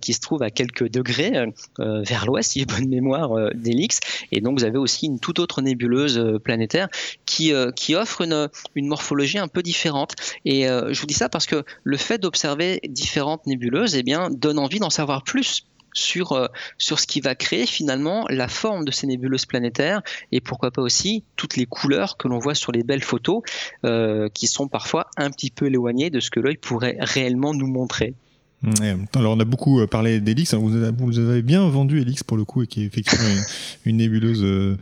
qui 0.00 0.12
se 0.12 0.20
trouve 0.20 0.42
à 0.42 0.50
quelques 0.50 0.88
degrés 0.88 1.32
vers 1.78 2.26
l'ouest, 2.26 2.52
si 2.52 2.60
j'ai 2.60 2.66
bonne 2.66 2.88
mémoire, 2.88 3.30
d'Helix. 3.54 4.00
Et 4.32 4.40
donc, 4.40 4.58
vous 4.58 4.64
avez 4.64 4.78
aussi 4.78 5.06
une 5.06 5.18
toute 5.18 5.38
autre 5.38 5.62
nébuleuse 5.62 6.38
planétaire 6.42 6.88
qui 7.26 7.52
qui 7.76 7.94
offre 7.94 8.22
une, 8.22 8.48
une 8.74 8.86
morphologie 8.86 9.38
un 9.38 9.48
peu 9.48 9.62
différente. 9.62 10.14
Et 10.44 10.62
je 10.64 11.00
vous 11.00 11.06
dis 11.06 11.14
ça 11.14 11.28
parce 11.28 11.46
que 11.46 11.64
le 11.82 11.96
fait 11.96 12.18
d'observer 12.18 12.80
différentes 12.88 13.46
nébuleuses, 13.46 13.94
eh 13.94 14.02
bien, 14.02 14.30
donne 14.30 14.58
envie 14.58 14.80
d'en 14.80 14.90
savoir 14.90 15.22
plus 15.22 15.64
sur, 15.92 16.32
euh, 16.32 16.46
sur 16.78 16.98
ce 16.98 17.06
qui 17.06 17.20
va 17.20 17.34
créer 17.34 17.66
finalement 17.66 18.26
la 18.28 18.48
forme 18.48 18.84
de 18.84 18.90
ces 18.90 19.06
nébuleuses 19.06 19.46
planétaires 19.46 20.02
et 20.32 20.40
pourquoi 20.40 20.70
pas 20.70 20.82
aussi 20.82 21.24
toutes 21.36 21.56
les 21.56 21.66
couleurs 21.66 22.16
que 22.16 22.28
l'on 22.28 22.38
voit 22.38 22.54
sur 22.54 22.72
les 22.72 22.82
belles 22.82 23.02
photos 23.02 23.42
euh, 23.84 24.28
qui 24.32 24.46
sont 24.46 24.68
parfois 24.68 25.06
un 25.16 25.30
petit 25.30 25.50
peu 25.50 25.66
éloignées 25.66 26.10
de 26.10 26.20
ce 26.20 26.30
que 26.30 26.40
l'œil 26.40 26.56
pourrait 26.56 26.96
réellement 27.00 27.54
nous 27.54 27.66
montrer. 27.66 28.14
Alors 29.14 29.34
on 29.34 29.40
a 29.40 29.46
beaucoup 29.46 29.80
euh, 29.80 29.86
parlé 29.86 30.20
d'Elix, 30.20 30.52
vous, 30.52 30.68
vous 30.98 31.18
avez 31.18 31.40
bien 31.40 31.66
vendu 31.66 31.98
Elix 31.98 32.22
pour 32.22 32.36
le 32.36 32.44
coup 32.44 32.62
et 32.62 32.66
qui 32.66 32.82
est 32.82 32.84
effectivement 32.84 33.24
une, 33.86 33.96
nébuleuse 33.96 34.76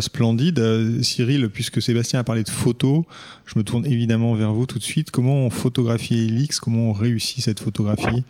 splendide. 0.00 1.02
Cyril, 1.02 1.50
puisque 1.50 1.82
Sébastien 1.82 2.20
a 2.20 2.24
parlé 2.24 2.42
de 2.42 2.48
photos, 2.48 3.04
je 3.44 3.58
me 3.58 3.64
tourne 3.64 3.84
évidemment 3.84 4.34
vers 4.34 4.54
vous 4.54 4.64
tout 4.64 4.78
de 4.78 4.84
suite. 4.84 5.10
Comment 5.10 5.44
on 5.44 5.50
photographie 5.50 6.26
Elix 6.26 6.58
Comment 6.58 6.88
on 6.88 6.92
réussit 6.94 7.44
cette 7.44 7.60
photographie? 7.60 8.24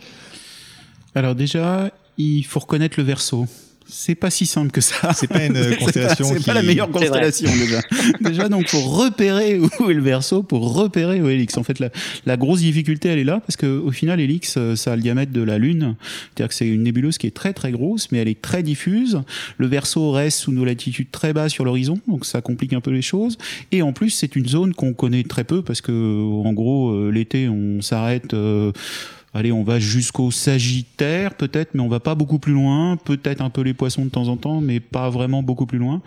Alors 1.14 1.34
déjà, 1.34 1.90
il 2.18 2.44
faut 2.44 2.60
reconnaître 2.60 2.98
le 2.98 3.04
verso. 3.04 3.46
C'est 3.90 4.14
pas 4.14 4.28
si 4.28 4.44
simple 4.44 4.70
que 4.70 4.82
ça. 4.82 5.14
C'est 5.14 5.28
pas 5.28 5.46
une 5.46 5.76
constellation. 5.78 6.26
C'est 6.26 6.44
pas, 6.44 6.52
la 6.52 6.62
meilleure 6.62 6.90
constellation 6.90 7.50
déjà. 7.58 7.80
déjà 8.20 8.48
donc 8.50 8.68
pour 8.68 8.98
repérer 8.98 9.58
où 9.58 9.90
est 9.90 9.94
le 9.94 10.02
verso, 10.02 10.42
pour 10.42 10.74
repérer 10.74 11.22
où 11.22 11.28
est 11.28 11.36
l'Helix. 11.36 11.56
En 11.56 11.62
fait, 11.62 11.78
la, 12.26 12.36
grosse 12.36 12.60
difficulté 12.60 13.08
elle 13.08 13.18
est 13.18 13.24
là 13.24 13.40
parce 13.40 13.56
que 13.56 13.66
au 13.66 13.90
final, 13.90 14.18
l'Helix, 14.18 14.56
euh, 14.58 14.76
ça 14.76 14.92
a 14.92 14.96
le 14.96 15.00
diamètre 15.00 15.32
de 15.32 15.40
la 15.40 15.56
Lune. 15.56 15.96
C'est-à-dire 16.34 16.48
que 16.48 16.54
c'est 16.54 16.68
une 16.68 16.82
nébuleuse 16.82 17.16
qui 17.16 17.26
est 17.26 17.34
très 17.34 17.54
très 17.54 17.72
grosse, 17.72 18.12
mais 18.12 18.18
elle 18.18 18.28
est 18.28 18.42
très 18.42 18.62
diffuse. 18.62 19.22
Le 19.56 19.66
verso 19.66 20.10
reste 20.10 20.40
sous 20.40 20.52
nos 20.52 20.66
latitudes 20.66 21.10
très 21.10 21.32
bas 21.32 21.48
sur 21.48 21.64
l'horizon, 21.64 21.98
donc 22.06 22.26
ça 22.26 22.42
complique 22.42 22.74
un 22.74 22.82
peu 22.82 22.90
les 22.90 23.02
choses. 23.02 23.38
Et 23.72 23.80
en 23.80 23.94
plus, 23.94 24.10
c'est 24.10 24.36
une 24.36 24.46
zone 24.46 24.74
qu'on 24.74 24.92
connaît 24.92 25.24
très 25.24 25.44
peu 25.44 25.62
parce 25.62 25.80
que 25.80 25.92
en 25.92 26.52
gros, 26.52 26.90
euh, 26.90 27.10
l'été, 27.10 27.48
on 27.48 27.80
s'arrête. 27.80 28.34
Euh, 28.34 28.72
allez, 29.38 29.52
on 29.52 29.62
va 29.62 29.78
jusqu'au 29.78 30.30
Sagittaire 30.30 31.34
peut-être, 31.34 31.74
mais 31.74 31.80
on 31.80 31.88
va 31.88 32.00
pas 32.00 32.14
beaucoup 32.14 32.38
plus 32.38 32.52
loin. 32.52 32.96
Peut-être 32.96 33.40
un 33.40 33.50
peu 33.50 33.62
les 33.62 33.74
poissons 33.74 34.04
de 34.04 34.10
temps 34.10 34.28
en 34.28 34.36
temps, 34.36 34.60
mais 34.60 34.80
pas 34.80 35.08
vraiment 35.10 35.42
beaucoup 35.42 35.66
plus 35.66 35.78
loin. 35.78 36.02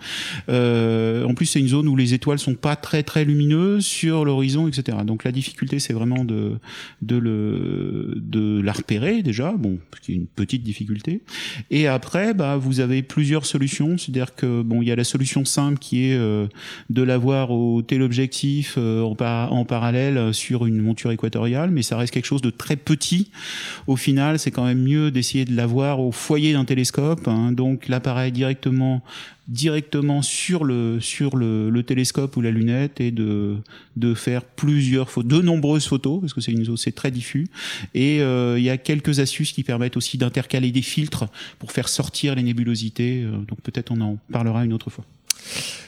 Euh, 0.48 1.24
en 1.24 1.34
plus, 1.34 1.46
c'est 1.46 1.60
une 1.60 1.68
zone 1.68 1.88
où 1.88 1.96
les 1.96 2.14
étoiles 2.14 2.38
sont 2.38 2.54
pas 2.54 2.76
très 2.76 3.02
très 3.02 3.24
lumineuses 3.24 3.84
sur 3.84 4.24
l'horizon, 4.24 4.68
etc. 4.68 4.98
Donc 5.04 5.24
la 5.24 5.32
difficulté, 5.32 5.78
c'est 5.78 5.92
vraiment 5.92 6.24
de 6.24 6.58
de 7.00 7.16
le 7.16 8.14
de 8.16 8.60
la 8.60 8.72
repérer 8.72 9.22
déjà, 9.22 9.52
bon, 9.52 9.78
une 10.08 10.26
petite 10.26 10.62
difficulté. 10.62 11.22
Et 11.70 11.86
après, 11.86 12.34
bah, 12.34 12.56
vous 12.56 12.80
avez 12.80 13.02
plusieurs 13.02 13.46
solutions. 13.46 13.98
C'est-à-dire 13.98 14.34
que 14.34 14.62
bon, 14.62 14.82
il 14.82 14.88
y 14.88 14.92
a 14.92 14.96
la 14.96 15.04
solution 15.04 15.44
simple 15.44 15.78
qui 15.78 16.06
est 16.06 16.14
euh, 16.14 16.46
de 16.90 17.02
l'avoir 17.02 17.50
au 17.50 17.82
téléobjectif 17.82 18.74
euh, 18.78 19.02
en, 19.02 19.16
en 19.18 19.64
parallèle 19.64 20.34
sur 20.34 20.66
une 20.66 20.80
monture 20.80 21.10
équatoriale, 21.12 21.70
mais 21.70 21.82
ça 21.82 21.96
reste 21.96 22.12
quelque 22.12 22.26
chose 22.26 22.42
de 22.42 22.50
très 22.50 22.76
petit 22.76 23.21
au 23.86 23.96
final, 23.96 24.38
c'est 24.38 24.50
quand 24.50 24.64
même 24.64 24.82
mieux 24.82 25.10
d'essayer 25.10 25.44
de 25.44 25.54
l'avoir 25.54 26.00
au 26.00 26.12
foyer 26.12 26.52
d'un 26.52 26.64
télescope. 26.64 27.28
Hein. 27.28 27.52
donc 27.52 27.88
l'appareil 27.88 28.32
directement 28.32 29.02
sur 30.22 30.64
le 30.64 31.80
télescope 31.80 32.36
ou 32.36 32.40
la 32.40 32.50
lunette 32.50 33.00
et 33.00 33.10
de 33.10 34.14
faire 34.14 34.44
plusieurs 34.44 35.08
de 35.22 35.40
nombreuses 35.40 35.86
photos 35.86 36.20
parce 36.20 36.34
que 36.34 36.40
c'est 36.40 36.52
une 36.52 36.62
c'est 36.76 36.92
très 36.92 37.10
diffus 37.10 37.46
et 37.94 38.20
euh, 38.20 38.58
il 38.58 38.64
y 38.64 38.70
a 38.70 38.76
quelques 38.76 39.20
astuces 39.20 39.52
qui 39.52 39.62
permettent 39.62 39.96
aussi 39.96 40.18
d'intercaler 40.18 40.70
des 40.70 40.82
filtres 40.82 41.26
pour 41.58 41.72
faire 41.72 41.88
sortir 41.88 42.34
les 42.34 42.42
nébulosités. 42.42 43.22
Euh, 43.22 43.32
donc 43.32 43.60
peut-être 43.62 43.90
on 43.90 44.00
en 44.00 44.18
parlera 44.30 44.64
une 44.64 44.72
autre 44.72 44.90
fois. 44.90 45.04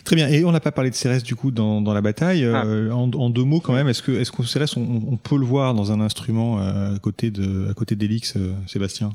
Très 0.05 0.17
bien. 0.17 0.29
Et 0.29 0.45
on 0.45 0.53
n'a 0.53 0.61
pas 0.61 0.73
parlé 0.73 0.91
de 0.91 0.95
Cérès 0.95 1.23
du 1.23 1.35
coup 1.35 1.51
dans, 1.51 1.81
dans 1.81 1.95
la 1.95 2.01
bataille. 2.01 2.45
Euh, 2.45 2.91
ah. 2.91 2.95
en, 2.95 3.31
deux 3.31 3.45
mots 3.45 3.61
quand 3.61 3.73
même, 3.73 3.89
est-ce 3.89 4.03
que 4.03 4.13
est-ce 4.13 4.31
qu'on 4.31 4.43
Cérès 4.43 4.77
on, 4.77 5.03
on, 5.11 5.17
peut 5.17 5.39
le 5.39 5.47
voir 5.47 5.75
dans 5.75 5.93
un 5.93 6.01
instrument 6.01 6.59
à 6.59 6.99
côté 7.01 7.31
de 7.31 7.69
à 7.71 7.75
côté 7.75 7.97
d'Elix, 7.97 8.35
Sébastien? 8.67 9.13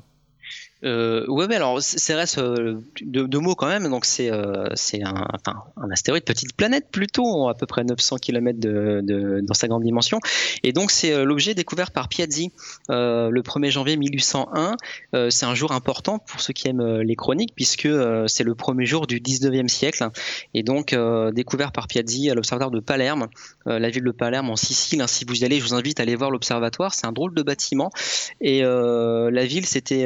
Euh, 0.85 1.25
ouais, 1.27 1.47
mais 1.47 1.55
alors 1.55 1.81
Cérès, 1.81 2.37
euh, 2.37 2.81
deux, 3.01 3.39
mots 3.39 3.55
quand 3.55 3.67
même. 3.67 3.89
Donc 3.89 4.05
c'est 4.05 4.31
euh, 4.31 4.69
un, 5.03 5.91
astéroïde, 5.91 6.23
petite 6.23 6.55
planète 6.55 6.87
plutôt, 6.91 7.49
à 7.49 7.55
peu 7.55 7.65
près 7.65 7.83
900 7.83 8.17
km 8.17 8.59
de, 8.59 9.41
dans 9.43 9.53
sa 9.53 9.67
grande 9.67 9.83
dimension. 9.83 10.19
Et 10.63 10.71
donc 10.71 10.91
c'est 10.91 11.13
euh, 11.13 11.25
l'objet 11.25 11.53
découvert 11.53 11.91
par 11.91 12.07
Piazzi 12.07 12.51
le 12.89 13.41
1er 13.41 13.71
janvier 13.71 13.97
1801. 13.97 14.77
Euh, 15.15 15.29
c'est 15.29 15.45
un 15.45 15.55
jour 15.55 15.71
important 15.71 16.19
pour 16.19 16.39
ceux 16.39 16.53
qui 16.53 16.67
aiment 16.67 16.99
les 17.01 17.15
chroniques 17.15 17.53
puisque 17.55 17.89
c'est 18.27 18.43
le 18.43 18.55
premier 18.55 18.85
jour 18.85 19.07
du 19.07 19.19
19e 19.19 19.67
siècle. 19.67 20.07
Et 20.53 20.63
donc 20.63 20.95
découvert 21.33 21.71
par 21.71 21.87
Piazzi 21.87 22.29
à 22.29 22.35
l'observatoire 22.35 22.71
de 22.71 22.79
Palerme, 22.79 23.27
la 23.65 23.89
ville 23.89 24.03
de 24.03 24.11
Palerme 24.11 24.49
en 24.49 24.55
Sicile. 24.55 25.03
si 25.07 25.25
vous 25.25 25.41
y 25.41 25.45
allez, 25.45 25.59
je 25.59 25.63
vous 25.63 25.73
invite 25.73 25.99
à 25.99 26.03
aller 26.03 26.15
voir 26.15 26.31
l'observatoire. 26.31 26.93
C'est 26.93 27.05
un 27.05 27.11
drôle 27.11 27.33
de 27.33 27.43
bâtiment. 27.43 27.89
Et 28.41 28.61
la 28.61 29.45
ville, 29.45 29.65
c'était 29.65 30.05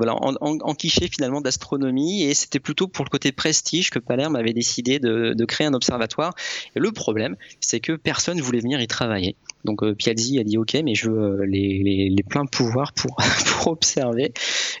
en, 0.00 0.34
en, 0.40 0.74
finalement 0.84 1.40
d'astronomie 1.40 2.22
et 2.24 2.34
c'était 2.34 2.60
plutôt 2.60 2.88
pour 2.88 3.04
le 3.04 3.10
côté 3.10 3.32
prestige 3.32 3.90
que 3.90 3.98
Palerme 3.98 4.36
avait 4.36 4.52
décidé 4.52 4.98
de, 4.98 5.44
créer 5.44 5.66
un 5.66 5.74
observatoire. 5.74 6.34
Et 6.76 6.80
le 6.80 6.90
problème, 6.92 7.36
c'est 7.60 7.80
que 7.80 7.92
personne 7.92 8.40
voulait 8.40 8.60
venir 8.60 8.80
y 8.80 8.86
travailler. 8.86 9.36
Donc 9.64 9.82
euh, 9.82 9.94
Piazzi 9.94 10.38
a 10.38 10.44
dit 10.44 10.58
ok, 10.58 10.76
mais 10.84 10.94
je 10.94 11.10
veux 11.10 11.40
euh, 11.40 11.46
les, 11.46 12.10
les, 12.10 12.22
pleins 12.22 12.46
pouvoirs 12.46 12.92
pour, 12.92 13.16
pour 13.46 13.72
observer. 13.72 14.32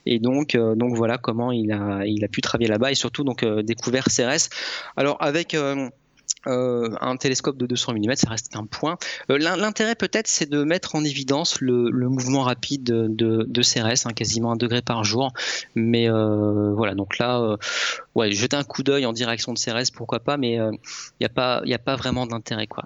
Et 0.04 0.18
donc 0.18 0.54
euh, 0.54 0.74
donc 0.74 0.94
voilà 0.94 1.16
comment 1.18 1.52
il 1.52 1.72
a 1.72 2.02
il 2.06 2.24
a 2.24 2.28
pu 2.28 2.40
travailler 2.40 2.68
là-bas 2.68 2.90
et 2.90 2.94
surtout 2.94 3.24
donc 3.24 3.44
découvert 3.44 4.10
Cérès. 4.10 4.50
Alors 4.96 5.16
avec 5.20 5.54
euh, 5.54 5.88
un 6.46 7.16
télescope 7.16 7.56
de 7.56 7.66
200 7.66 7.94
mm, 7.94 8.14
ça 8.16 8.30
reste 8.30 8.54
un 8.56 8.66
point. 8.66 8.96
Euh, 9.30 9.38
l'intérêt 9.38 9.94
peut-être, 9.94 10.28
c'est 10.28 10.48
de 10.48 10.62
mettre 10.64 10.94
en 10.94 11.04
évidence 11.04 11.60
le, 11.60 11.90
mouvement 12.08 12.42
rapide 12.42 12.84
de, 12.84 13.44
de, 13.48 13.62
Cérès, 13.62 14.06
hein, 14.06 14.12
quasiment 14.12 14.52
un 14.52 14.56
degré 14.56 14.82
par 14.82 15.04
jour. 15.04 15.32
Mais 15.74 16.08
euh, 16.08 16.72
voilà, 16.74 16.94
donc 16.94 17.18
là, 17.18 17.56
ouais, 18.14 18.30
jeter 18.32 18.56
un 18.56 18.64
coup 18.64 18.82
d'œil 18.82 19.06
en 19.06 19.12
direction 19.12 19.52
de 19.52 19.58
Cérès, 19.58 19.90
pourquoi 19.90 20.20
pas, 20.20 20.36
mais 20.36 20.54
il 20.54 20.78
n'y 21.20 21.26
a 21.26 21.30
pas, 21.30 21.62
il 21.64 21.72
a 21.72 21.78
pas 21.78 21.96
vraiment 21.96 22.26
d'intérêt 22.26 22.66
quoi. 22.66 22.84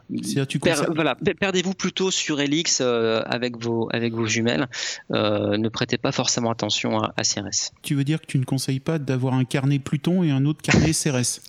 voilà, 0.95 1.17
perdez-vous 1.17 1.75
plutôt 1.75 2.11
sur 2.11 2.41
Helix 2.41 2.81
avec 2.81 3.63
vos 3.63 3.89
avec 3.93 4.15
vos 4.15 4.27
jumelles. 4.27 4.69
ne 5.11 5.69
prêtez 5.69 5.99
pas 5.99 6.13
forcément 6.13 6.51
attention 6.51 7.01
à, 7.01 7.13
à 7.17 7.25
Cérès. 7.25 7.73
Tu 7.83 7.95
veux 7.95 8.05
dire 8.05 8.21
que 8.21 8.27
tu 8.27 8.39
ne 8.39 8.45
conseilles 8.45 8.81
pas 8.81 8.99
d'avoir 8.99 9.35
un 9.35 9.45
carnet 9.45 9.79
Pluton 9.79 10.23
et 10.23 10.31
un 10.31 10.45
autre 10.45 10.63
carnet 10.63 10.93
Cérès 10.93 11.43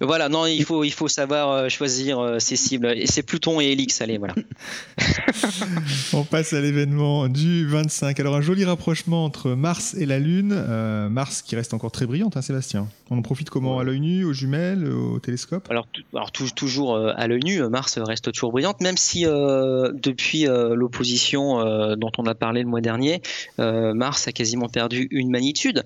voilà, 0.00 0.28
non, 0.28 0.46
il 0.46 0.64
faut, 0.64 0.84
il 0.84 0.92
faut 0.92 1.08
savoir 1.08 1.50
euh, 1.50 1.68
choisir 1.68 2.18
euh, 2.18 2.38
ses 2.38 2.56
cibles. 2.56 2.92
Et 2.96 3.06
c'est 3.06 3.22
Pluton 3.22 3.60
et 3.60 3.72
Helix, 3.72 4.00
allez, 4.00 4.18
voilà. 4.18 4.34
On 6.12 6.24
passe 6.24 6.52
à 6.52 6.60
l'événement 6.60 7.28
du 7.28 7.66
25. 7.66 8.18
Alors, 8.20 8.36
un 8.36 8.40
joli 8.40 8.64
rapprochement 8.64 9.24
entre 9.24 9.50
Mars 9.50 9.94
et 9.94 10.06
la 10.06 10.18
Lune. 10.18 10.52
Euh, 10.54 11.08
Mars 11.08 11.42
qui 11.42 11.56
reste 11.56 11.74
encore 11.74 11.92
très 11.92 12.06
brillante, 12.06 12.36
hein, 12.36 12.42
Sébastien. 12.42 12.88
On 13.10 13.18
en 13.18 13.22
profite 13.22 13.50
comment? 13.50 13.78
À 13.78 13.84
l'œil 13.84 14.00
nu, 14.00 14.24
aux 14.24 14.32
jumelles, 14.32 14.88
au 14.88 15.18
télescope? 15.18 15.66
Alors, 15.70 15.86
alors 16.14 16.32
toujours 16.32 16.96
à 16.96 17.26
l'œil 17.26 17.42
nu, 17.44 17.62
Mars 17.68 17.98
reste 17.98 18.32
toujours 18.32 18.52
brillante, 18.52 18.80
même 18.80 18.96
si 18.96 19.24
depuis 19.24 20.44
l'opposition 20.44 21.96
dont 21.96 22.10
on 22.16 22.24
a 22.24 22.34
parlé 22.34 22.62
le 22.62 22.68
mois 22.68 22.80
dernier, 22.80 23.20
Mars 23.58 24.28
a 24.28 24.32
quasiment 24.32 24.68
perdu 24.68 25.08
une 25.10 25.30
magnitude. 25.30 25.84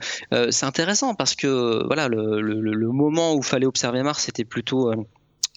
c'est 0.51 0.67
intéressant 0.67 1.15
parce 1.15 1.35
que 1.35 1.85
voilà, 1.87 2.07
le, 2.07 2.41
le, 2.41 2.61
le 2.61 2.89
moment 2.93 3.35
où 3.35 3.43
fallait 3.43 3.66
observer 3.67 4.03
Mars, 4.03 4.23
c'était 4.23 4.45
plutôt 4.45 4.91
euh, 4.91 4.97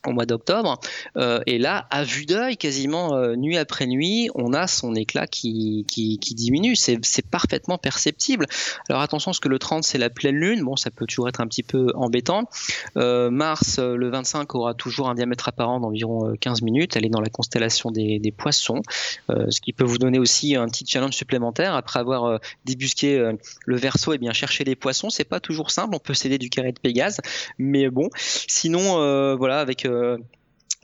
au 0.08 0.12
mois 0.12 0.26
d'octobre. 0.26 0.80
Euh, 1.18 1.42
et 1.46 1.58
là, 1.58 1.88
à 1.90 2.04
vue 2.04 2.26
d'œil, 2.26 2.58
quasiment 2.58 3.16
euh, 3.16 3.36
nuit 3.36 3.58
après 3.58 3.86
nuit, 3.86 4.30
on 4.34 4.54
a 4.54 4.68
son 4.68 4.96
éclat 4.96 5.28
qui, 5.28 5.86
qui, 5.88 6.18
diminue. 6.36 6.76
C'est 6.76 7.26
parfaitement 7.30 7.78
perceptible. 7.78 8.46
Alors 8.88 9.02
attention, 9.02 9.32
parce 9.32 9.40
que 9.40 9.50
le 9.50 9.60
30, 9.60 9.84
c'est 9.84 9.98
la 9.98 10.10
pleine 10.10 10.36
lune. 10.36 10.64
Bon, 10.64 10.76
ça 10.76 10.90
peut 10.90 11.06
toujours 11.06 11.28
être 11.28 11.42
un 11.42 11.48
petit 11.48 11.64
peu 11.64 11.92
embêtant. 11.96 12.50
Euh, 12.98 13.30
Mars, 13.30 13.80
le 13.80 14.10
25, 14.10 14.56
aura 14.56 14.74
toujours 14.74 15.10
un 15.10 15.16
diamètre 15.16 15.48
apparent 15.50 15.80
d'environ 15.80 16.34
15 16.40 16.62
minutes. 16.62 16.96
Elle 16.96 17.06
est 17.06 17.10
dans 17.10 17.22
la 17.22 17.30
constellation 17.30 17.92
des, 17.92 18.20
des 18.20 18.32
poissons, 18.32 18.82
ce 19.30 19.60
qui 19.62 19.74
peut 19.74 19.84
vous 19.84 19.98
donner 19.98 20.20
aussi 20.20 20.56
un 20.56 20.68
petit 20.68 20.86
challenge 20.88 21.14
supplémentaire. 21.14 21.74
Après 21.76 22.00
avoir 22.00 22.40
débusqué 22.66 23.32
le 23.66 23.76
verso, 23.76 24.14
et 24.14 24.18
bien 24.18 24.34
chercher 24.34 24.64
les 24.64 24.76
poissons, 24.76 25.10
c'est 25.10 25.24
pas 25.24 25.40
toujours 25.40 25.72
simple. 25.72 25.96
On 25.96 26.00
peut 26.00 26.14
céder 26.14 26.38
du 26.38 26.50
carré 26.50 26.72
de 26.72 26.80
Pégase, 26.80 27.20
mais 27.58 27.90
bon. 27.90 28.10
Sinon, 28.16 29.36
voilà, 29.36 29.60
avec 29.60 29.86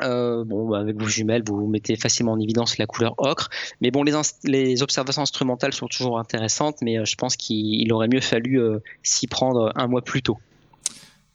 euh, 0.02 0.44
bon, 0.44 0.70
bah, 0.70 0.80
avec 0.80 1.00
vos 1.00 1.08
jumelles, 1.08 1.44
vous 1.46 1.68
mettez 1.68 1.96
facilement 1.96 2.34
en 2.34 2.40
évidence 2.40 2.78
la 2.78 2.86
couleur 2.86 3.16
ocre. 3.18 3.50
Mais 3.82 3.92
bon, 3.92 4.04
les, 4.04 4.14
les 4.44 4.84
observations 4.84 5.22
instrumentales 5.22 5.74
sont 5.74 5.88
toujours 5.88 6.20
intéressantes, 6.20 6.78
mais 6.82 7.00
euh, 7.00 7.06
je 7.06 7.16
pense 7.16 7.36
qu'il 7.36 7.92
aurait 7.94 8.10
mieux 8.10 8.22
fallu 8.22 8.60
euh, 8.60 8.80
s'y 9.04 9.28
prendre 9.28 9.72
un 9.76 9.88
mois 9.88 10.02
plus 10.02 10.22
tôt. 10.22 10.38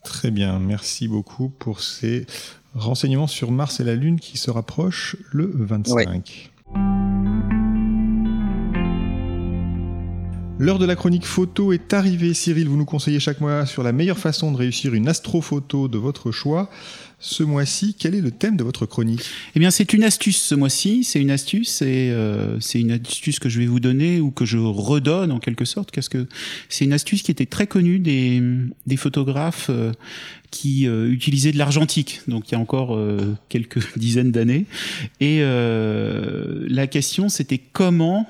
Très 0.05 0.31
bien, 0.31 0.59
merci 0.59 1.09
beaucoup 1.09 1.49
pour 1.49 1.81
ces 1.81 2.27
renseignements 2.75 3.27
sur 3.27 3.51
Mars 3.51 3.81
et 3.81 3.85
la 3.85 3.95
Lune 3.95 4.19
qui 4.21 4.39
se 4.39 4.51
rapprochent 4.51 5.17
le 5.33 5.51
25. 5.55 6.51
L'heure 10.61 10.79
de 10.79 10.85
la 10.85 10.95
chronique 10.95 11.25
photo 11.25 11.73
est 11.73 11.95
arrivée. 11.95 12.35
Cyril, 12.35 12.69
vous 12.69 12.77
nous 12.77 12.85
conseillez 12.85 13.19
chaque 13.19 13.41
mois 13.41 13.65
sur 13.65 13.83
la 13.83 13.93
meilleure 13.93 14.19
façon 14.19 14.53
de 14.53 14.59
réussir 14.59 14.93
une 14.93 15.09
astrophoto 15.09 15.89
de 15.89 15.97
votre 15.97 16.33
choix. 16.33 16.69
Ce 17.19 17.43
mois-ci, 17.43 17.97
quel 17.99 18.15
est 18.15 18.21
le 18.21 18.31
thème 18.31 18.59
de 18.59 18.63
votre 18.63 18.85
chronique? 18.85 19.23
Eh 19.55 19.59
bien, 19.59 19.71
c'est 19.71 19.95
une 19.95 20.05
astuce 20.05 20.37
ce 20.37 20.55
mois-ci. 20.55 21.03
C'est 21.03 21.19
une 21.19 21.31
astuce 21.31 21.81
et 21.81 22.11
euh, 22.11 22.61
c'est 22.61 22.79
une 22.79 22.91
astuce 22.91 23.39
que 23.39 23.49
je 23.49 23.59
vais 23.59 23.65
vous 23.65 23.81
donner 23.81 24.21
ou 24.21 24.31
que 24.31 24.45
je 24.45 24.59
redonne 24.59 25.33
en 25.33 25.39
quelque 25.39 25.65
sorte, 25.65 25.95
parce 25.95 26.11
que 26.11 26.27
c'est 26.69 26.85
une 26.85 26.93
astuce 26.93 27.23
qui 27.23 27.31
était 27.31 27.47
très 27.47 27.67
connue 27.67 27.99
des, 27.99 28.43
des 28.87 28.99
photographes 28.99 29.71
euh, 29.71 29.93
qui 30.51 30.87
euh, 30.87 31.11
utilisaient 31.11 31.53
de 31.53 31.59
l'argentique, 31.59 32.21
donc 32.29 32.51
il 32.51 32.53
y 32.53 32.55
a 32.57 32.59
encore 32.59 33.01
quelques 33.49 33.81
dizaines 33.97 34.31
d'années. 34.31 34.67
Et 35.21 35.41
la 35.41 36.87
question, 36.87 37.31
c'était 37.31 37.57
comment 37.73 38.29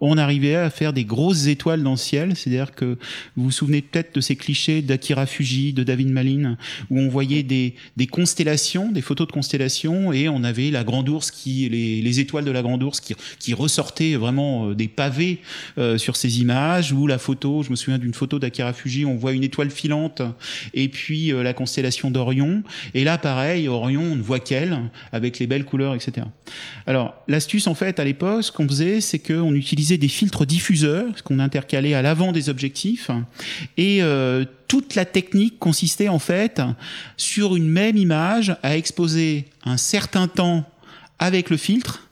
on 0.00 0.16
arrivait 0.16 0.54
à 0.54 0.70
faire 0.70 0.92
des 0.92 1.04
grosses 1.04 1.46
étoiles 1.46 1.82
dans 1.82 1.92
le 1.92 1.96
ciel. 1.96 2.36
C'est-à-dire 2.36 2.74
que 2.74 2.96
vous 3.36 3.44
vous 3.44 3.50
souvenez 3.50 3.82
peut-être 3.82 4.14
de 4.14 4.20
ces 4.20 4.36
clichés 4.36 4.82
d'Akira 4.82 5.26
Fuji, 5.26 5.72
de 5.72 5.82
David 5.82 6.10
Malin, 6.10 6.56
où 6.90 7.00
on 7.00 7.08
voyait 7.08 7.42
des, 7.42 7.74
des 7.96 8.06
constellations, 8.06 8.92
des 8.92 9.02
photos 9.02 9.26
de 9.26 9.32
constellations, 9.32 10.12
et 10.12 10.28
on 10.28 10.44
avait 10.44 10.70
la 10.70 10.84
grande 10.84 11.08
ours 11.08 11.30
qui, 11.30 11.68
les, 11.68 12.00
les 12.00 12.20
étoiles 12.20 12.44
de 12.44 12.50
la 12.50 12.62
grande 12.62 12.82
ours 12.82 13.00
qui, 13.00 13.14
qui 13.38 13.54
ressortaient 13.54 14.14
vraiment 14.14 14.70
euh, 14.70 14.74
des 14.74 14.88
pavés 14.88 15.40
euh, 15.78 15.98
sur 15.98 16.16
ces 16.16 16.40
images, 16.40 16.92
ou 16.92 17.06
la 17.06 17.18
photo, 17.18 17.62
je 17.62 17.70
me 17.70 17.76
souviens 17.76 17.98
d'une 17.98 18.14
photo 18.14 18.38
d'Akira 18.38 18.72
Fuji, 18.72 19.04
on 19.04 19.16
voit 19.16 19.32
une 19.32 19.44
étoile 19.44 19.70
filante, 19.70 20.22
et 20.74 20.88
puis 20.88 21.32
euh, 21.32 21.42
la 21.42 21.54
constellation 21.54 22.10
d'Orion. 22.10 22.62
Et 22.94 23.04
là, 23.04 23.18
pareil, 23.18 23.68
Orion, 23.68 24.02
on 24.02 24.16
ne 24.16 24.22
voit 24.22 24.40
qu'elle, 24.40 24.78
avec 25.12 25.38
les 25.38 25.46
belles 25.46 25.64
couleurs, 25.64 25.94
etc. 25.94 26.26
Alors, 26.86 27.14
l'astuce, 27.26 27.66
en 27.66 27.74
fait, 27.74 27.98
à 27.98 28.04
l'époque, 28.04 28.44
ce 28.44 28.52
qu'on 28.52 28.68
faisait, 28.68 29.00
c'est 29.00 29.18
qu'on 29.18 29.54
utilisait 29.54 29.87
des 29.96 30.08
filtres 30.08 30.44
diffuseurs 30.44 31.22
qu'on 31.24 31.38
intercalait 31.38 31.94
à 31.94 32.02
l'avant 32.02 32.32
des 32.32 32.48
objectifs. 32.48 33.10
Et 33.76 34.02
euh, 34.02 34.44
toute 34.66 34.94
la 34.94 35.04
technique 35.04 35.58
consistait 35.58 36.08
en 36.08 36.18
fait 36.18 36.60
sur 37.16 37.56
une 37.56 37.68
même 37.68 37.96
image 37.96 38.56
à 38.62 38.76
exposer 38.76 39.46
un 39.64 39.76
certain 39.76 40.28
temps 40.28 40.68
avec 41.18 41.48
le 41.48 41.56
filtre 41.56 42.08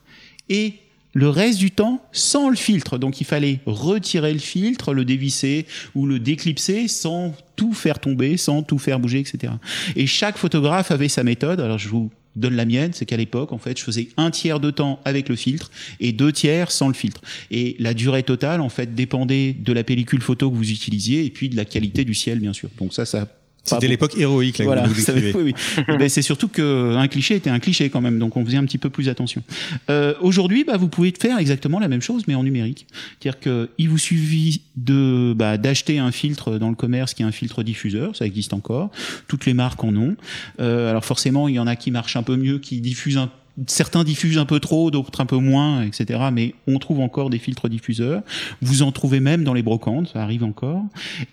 et 0.48 0.74
le 1.16 1.30
reste 1.30 1.58
du 1.58 1.70
temps 1.70 2.02
sans 2.12 2.50
le 2.50 2.56
filtre. 2.56 2.98
Donc 2.98 3.22
il 3.22 3.24
fallait 3.24 3.60
retirer 3.64 4.34
le 4.34 4.38
filtre, 4.38 4.92
le 4.92 5.06
dévisser 5.06 5.64
ou 5.94 6.04
le 6.04 6.18
déclipser 6.18 6.88
sans 6.88 7.34
tout 7.56 7.72
faire 7.72 7.98
tomber, 8.00 8.36
sans 8.36 8.62
tout 8.62 8.78
faire 8.78 9.00
bouger, 9.00 9.20
etc. 9.20 9.54
Et 9.96 10.06
chaque 10.06 10.36
photographe 10.36 10.90
avait 10.90 11.08
sa 11.08 11.24
méthode. 11.24 11.58
Alors 11.60 11.78
je 11.78 11.88
vous 11.88 12.10
donne 12.36 12.54
la 12.54 12.66
mienne, 12.66 12.92
c'est 12.92 13.06
qu'à 13.06 13.16
l'époque, 13.16 13.52
en 13.52 13.58
fait, 13.58 13.78
je 13.78 13.82
faisais 13.82 14.08
un 14.18 14.30
tiers 14.30 14.60
de 14.60 14.70
temps 14.70 15.00
avec 15.06 15.30
le 15.30 15.36
filtre 15.36 15.70
et 16.00 16.12
deux 16.12 16.32
tiers 16.32 16.70
sans 16.70 16.88
le 16.88 16.94
filtre. 16.94 17.22
Et 17.50 17.76
la 17.78 17.94
durée 17.94 18.22
totale, 18.22 18.60
en 18.60 18.68
fait, 18.68 18.94
dépendait 18.94 19.54
de 19.58 19.72
la 19.72 19.84
pellicule 19.84 20.20
photo 20.20 20.50
que 20.50 20.56
vous 20.56 20.70
utilisiez 20.70 21.24
et 21.24 21.30
puis 21.30 21.48
de 21.48 21.56
la 21.56 21.64
qualité 21.64 22.04
du 22.04 22.12
ciel, 22.12 22.40
bien 22.40 22.52
sûr. 22.52 22.68
Donc 22.76 22.92
ça, 22.92 23.06
ça 23.06 23.26
C'était 23.66 23.88
l'époque 23.88 24.16
héroïque, 24.16 24.58
là, 24.58 24.64
voilà, 24.64 24.82
que 24.82 24.88
vous 24.88 24.94
décrivez. 25.12 25.32
oui, 25.34 25.54
oui. 25.78 25.84
Mais 25.98 26.08
c'est 26.08 26.22
surtout 26.22 26.48
qu'un 26.48 27.08
cliché 27.08 27.36
était 27.36 27.50
un 27.50 27.58
cliché 27.58 27.90
quand 27.90 28.00
même, 28.00 28.18
donc 28.18 28.36
on 28.36 28.44
faisait 28.44 28.56
un 28.56 28.64
petit 28.64 28.78
peu 28.78 28.90
plus 28.90 29.08
attention. 29.08 29.42
Euh, 29.90 30.14
Aujourd'hui, 30.20 30.64
bah, 30.64 30.76
vous 30.76 30.88
pouvez 30.88 31.12
faire 31.18 31.38
exactement 31.38 31.78
la 31.78 31.88
même 31.88 32.02
chose, 32.02 32.24
mais 32.26 32.34
en 32.34 32.42
numérique. 32.42 32.86
C'est-à-dire 33.20 33.40
qu'il 33.40 33.88
vous 33.88 33.98
suffit 33.98 34.62
de 34.76 35.34
bah, 35.36 35.58
d'acheter 35.58 35.98
un 35.98 36.12
filtre 36.12 36.58
dans 36.58 36.68
le 36.68 36.74
commerce 36.74 37.14
qui 37.14 37.22
est 37.22 37.26
un 37.26 37.32
filtre 37.32 37.62
diffuseur, 37.62 38.16
ça 38.16 38.26
existe 38.26 38.52
encore. 38.52 38.90
Toutes 39.28 39.46
les 39.46 39.54
marques 39.54 39.82
en 39.84 39.94
ont. 39.96 40.16
Euh, 40.60 40.90
alors 40.90 41.04
forcément, 41.04 41.48
il 41.48 41.54
y 41.54 41.58
en 41.58 41.66
a 41.66 41.76
qui 41.76 41.90
marchent 41.90 42.16
un 42.16 42.22
peu 42.22 42.36
mieux, 42.36 42.58
qui 42.58 42.80
diffusent 42.80 43.18
un 43.18 43.30
Certains 43.66 44.04
diffusent 44.04 44.36
un 44.36 44.44
peu 44.44 44.60
trop, 44.60 44.90
d'autres 44.90 45.18
un 45.22 45.24
peu 45.24 45.38
moins, 45.38 45.82
etc. 45.82 46.20
Mais 46.30 46.54
on 46.66 46.78
trouve 46.78 47.00
encore 47.00 47.30
des 47.30 47.38
filtres 47.38 47.70
diffuseurs. 47.70 48.20
Vous 48.60 48.82
en 48.82 48.92
trouvez 48.92 49.18
même 49.18 49.44
dans 49.44 49.54
les 49.54 49.62
brocantes, 49.62 50.10
ça 50.12 50.22
arrive 50.22 50.44
encore. 50.44 50.82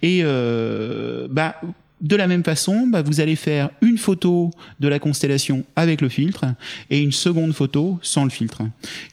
Et 0.02 0.22
euh, 0.24 1.28
bah 1.30 1.60
de 2.01 2.15
la 2.15 2.27
même 2.27 2.43
façon, 2.43 2.88
bah, 2.88 3.01
vous 3.01 3.21
allez 3.21 3.36
faire 3.36 3.69
une 3.82 3.97
photo 3.97 4.51
de 4.79 4.88
la 4.88 4.99
constellation 4.99 5.63
avec 5.75 6.01
le 6.01 6.10
filtre 6.10 6.45
et 6.89 6.99
une 6.99 7.13
seconde 7.13 7.53
photo 7.53 7.97
sans 8.01 8.25
le 8.25 8.29
filtre. 8.29 8.62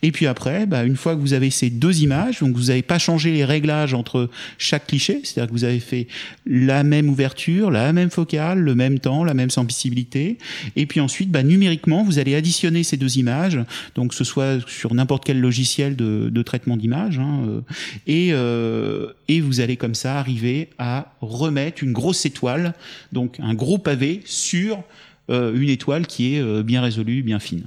Et 0.03 0.11
puis 0.11 0.27
après, 0.27 0.67
bah, 0.67 0.85
une 0.85 0.97
fois 0.97 1.15
que 1.15 1.21
vous 1.21 1.33
avez 1.33 1.51
ces 1.51 1.71
deux 1.71 2.03
images, 2.03 2.41
donc 2.41 2.57
vous 2.57 2.65
n'avez 2.65 2.83
pas 2.83 2.99
changé 2.99 3.33
les 3.33 3.45
réglages 3.45 3.95
entre 3.95 4.29
chaque 4.59 4.89
cliché, 4.89 5.21
c'est-à-dire 5.23 5.49
que 5.49 5.53
vous 5.53 5.65
avez 5.65 5.79
fait 5.79 6.09
la 6.47 6.83
même 6.83 7.09
ouverture, 7.09 7.71
la 7.71 7.93
même 7.93 8.11
focale, 8.11 8.59
le 8.59 8.75
même 8.75 8.99
temps, 8.99 9.23
la 9.23 9.35
même 9.35 9.51
sensibilité. 9.51 10.39
Et 10.75 10.87
puis 10.87 11.01
ensuite, 11.01 11.31
bah, 11.31 11.45
numériquement, 11.45 12.03
vous 12.03 12.19
allez 12.19 12.35
additionner 12.35 12.83
ces 12.83 12.97
deux 12.97 13.19
images, 13.19 13.59
donc 13.95 14.15
ce 14.15 14.25
soit 14.25 14.67
sur 14.69 14.95
n'importe 14.95 15.25
quel 15.25 15.41
logiciel 15.41 15.95
de, 15.95 16.29
de 16.29 16.43
traitement 16.43 16.77
d'image, 16.77 17.21
hein, 17.21 17.43
euh, 17.47 17.61
et, 18.09 18.31
euh, 18.33 19.13
et 19.29 19.41
vous 19.41 19.61
allez 19.61 19.77
comme 19.77 19.95
ça 19.95 20.19
arriver 20.19 20.71
à 20.79 21.13
remettre 21.21 21.85
une 21.85 21.93
grosse 21.93 22.27
étoile 22.27 22.75
donc 23.13 23.39
un 23.41 23.55
gros 23.55 23.79
pavé 23.79 24.23
sur 24.25 24.83
euh, 25.31 25.55
une 25.55 25.69
étoile 25.69 26.07
qui 26.07 26.35
est 26.35 26.41
euh, 26.41 26.63
bien 26.63 26.81
résolue, 26.83 27.23
bien 27.23 27.39
fine. 27.39 27.67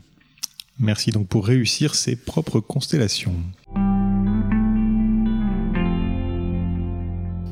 Merci 0.80 1.12
donc 1.12 1.28
pour 1.28 1.46
réussir 1.46 1.96
ses 1.96 2.16
propres 2.16 2.60
constellations. 2.60 3.36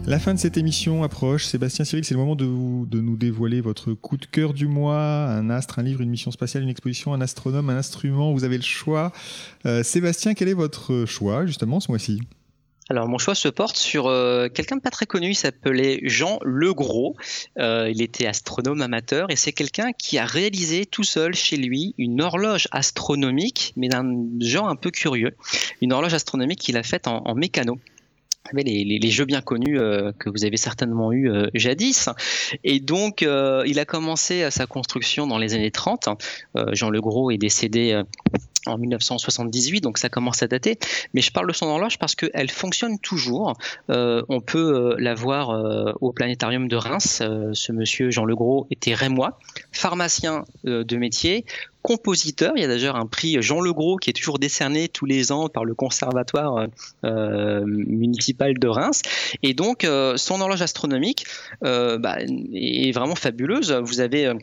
La 0.08 0.18
fin 0.20 0.34
de 0.34 0.40
cette 0.40 0.58
émission 0.58 1.04
approche. 1.04 1.46
Sébastien 1.46 1.86
Cyril, 1.86 2.04
c'est 2.04 2.16
le 2.16 2.20
moment 2.20 2.36
de, 2.36 2.44
vous- 2.44 2.88
nous 2.92 3.16
dévoiler 3.16 3.62
votre 3.62 3.94
coup 3.94 4.18
de 4.18 4.26
cœur 4.26 4.54
du 4.54 4.66
mois. 4.68 5.00
Un 5.28 5.50
astre, 5.52 5.78
un 5.80 5.84
livre, 5.84 6.02
une 6.02 6.10
mission 6.10 6.32
spatiale, 6.32 6.64
une 6.64 6.70
exposition, 6.70 7.14
un 7.14 7.22
astronome, 7.22 7.70
un 7.70 7.78
instrument. 7.78 8.34
Vous 8.34 8.44
avez 8.44 8.58
le 8.58 8.64
choix. 8.64 9.14
Euh, 9.66 9.84
Sébastien, 9.84 10.34
quel 10.34 10.48
est 10.50 10.54
votre 10.54 11.06
choix 11.06 11.46
justement 11.46 11.80
ce 11.80 11.92
mois-ci? 11.92 12.20
Alors 12.90 13.08
mon 13.08 13.18
choix 13.18 13.36
se 13.36 13.48
porte 13.48 13.78
sur 13.78 14.08
euh, 14.08 14.50
quelqu'un 14.50 14.76
de 14.76 14.82
pas 14.82 14.90
très 14.90 15.06
connu, 15.06 15.30
il 15.30 15.36
s'appelait 15.36 16.00
Jean 16.04 16.40
Legros. 16.44 17.16
Euh, 17.58 17.90
il 17.90 18.02
était 18.02 18.26
astronome 18.26 18.82
amateur 18.82 19.30
et 19.30 19.36
c'est 19.38 19.54
quelqu'un 19.54 19.94
qui 19.94 20.18
a 20.18 20.26
réalisé 20.26 20.86
tout 20.86 21.04
seul 21.04 21.34
chez 21.34 21.56
lui 21.56 21.94
une 21.98 22.22
horloge 22.22 22.68
astronomique, 22.72 23.72
mais 23.78 23.88
d'un 23.88 24.14
genre 24.42 24.68
un 24.68 24.76
peu 24.76 24.92
curieux. 24.92 25.36
Une 25.82 25.94
horloge 25.94 26.14
astronomique 26.14 26.60
qu'il 26.60 26.76
a 26.76 26.84
faite 26.84 27.08
en, 27.08 27.34
mécano. 27.36 27.80
Les, 28.54 28.84
les- 28.84 29.12
jeux 29.12 29.24
bien 29.26 29.40
connus 29.42 29.80
euh, 29.80 30.12
que 30.20 30.30
vous 30.30 30.44
avez 30.44 30.58
certainement 30.58 31.14
eu 31.14 31.32
jadis. 31.54 32.10
Et 32.66 32.80
donc, 32.82 33.22
il 33.22 33.80
a 33.80 33.86
commencé 33.86 34.50
sa 34.52 34.66
construction 34.66 35.28
dans 35.28 35.38
les 35.38 35.54
années 35.54 35.72
30. 35.72 36.10
Euh, 36.58 36.66
Jean 36.74 36.90
Legros 36.90 37.32
est 37.32 37.38
décédé 37.38 38.02
en 38.66 38.78
1978, 38.78 39.82
donc 39.82 39.98
ça 39.98 40.10
commence 40.10 40.44
à 40.44 40.48
dater. 40.48 40.78
Mais 41.14 41.22
je 41.22 41.32
parle 41.32 41.48
de 41.48 41.54
son 41.54 41.68
horloge 41.68 41.98
parce 41.98 42.16
qu'elle 42.16 42.50
fonctionne 42.50 43.00
toujours. 43.00 43.54
Euh, 43.90 44.22
on 44.30 44.42
peut 44.42 44.58
euh, 44.58 44.96
la 45.00 45.14
voir 45.14 45.50
euh, 45.50 45.94
au 46.02 46.12
planétarium 46.12 46.68
de 46.68 46.76
Reims. 46.76 47.22
Ce 47.54 47.72
monsieur 47.72 48.12
Jean 48.12 48.26
Legros 48.26 48.68
était 48.72 48.94
rémois, 48.94 49.40
pharmacien 49.72 50.46
de 50.64 50.98
métier, 50.98 51.46
compositeur. 51.82 52.54
Il 52.56 52.62
y 52.62 52.66
a 52.66 52.68
d'ailleurs 52.68 52.96
un 52.96 53.08
prix 53.08 53.42
Jean 53.42 53.60
Legros 53.60 53.98
qui 53.98 54.10
est 54.10 54.14
toujours 54.14 54.40
décerné 54.40 54.88
tous 54.88 55.06
les 55.06 55.32
ans 55.32 55.50
par 55.50 55.66
le 55.66 55.74
conservatoire 55.74 56.68
municipal 57.04 58.58
de 58.58 58.68
Reims. 58.68 59.02
Et 59.44 59.54
donc, 59.54 59.88
son 60.16 60.42
horloge 60.42 60.62
astronomique 60.62 61.26
euh, 61.64 61.98
bah, 61.98 62.18
est 62.54 62.92
vraiment 62.92 63.16
fabuleuse. 63.16 63.72
Vous 63.72 64.00
avez 64.00 64.34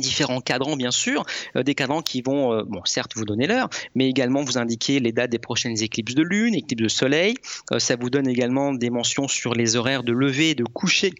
différents 0.00 0.40
cadrans 0.40 0.76
bien 0.76 0.90
sûr, 0.90 1.24
euh, 1.56 1.62
des 1.62 1.74
cadrans 1.74 2.02
qui 2.02 2.22
vont, 2.22 2.52
euh, 2.52 2.62
bon 2.64 2.82
certes 2.84 3.12
vous 3.16 3.24
donner 3.24 3.46
l'heure, 3.46 3.68
mais 3.94 4.08
également 4.08 4.42
vous 4.42 4.58
indiquer 4.58 5.00
les 5.00 5.12
dates 5.12 5.30
des 5.30 5.38
prochaines 5.38 5.80
éclipses 5.82 6.14
de 6.14 6.22
lune, 6.22 6.54
éclipses 6.54 6.82
de 6.82 6.88
soleil. 6.88 7.34
Euh, 7.72 7.78
ça 7.78 7.96
vous 7.96 8.10
donne 8.10 8.28
également 8.28 8.72
des 8.72 8.90
mentions 8.90 9.28
sur 9.28 9.54
les 9.54 9.76
horaires 9.76 10.02
de 10.02 10.12
lever 10.12 10.50
et 10.50 10.54
de 10.54 10.64
coucher 10.64 11.12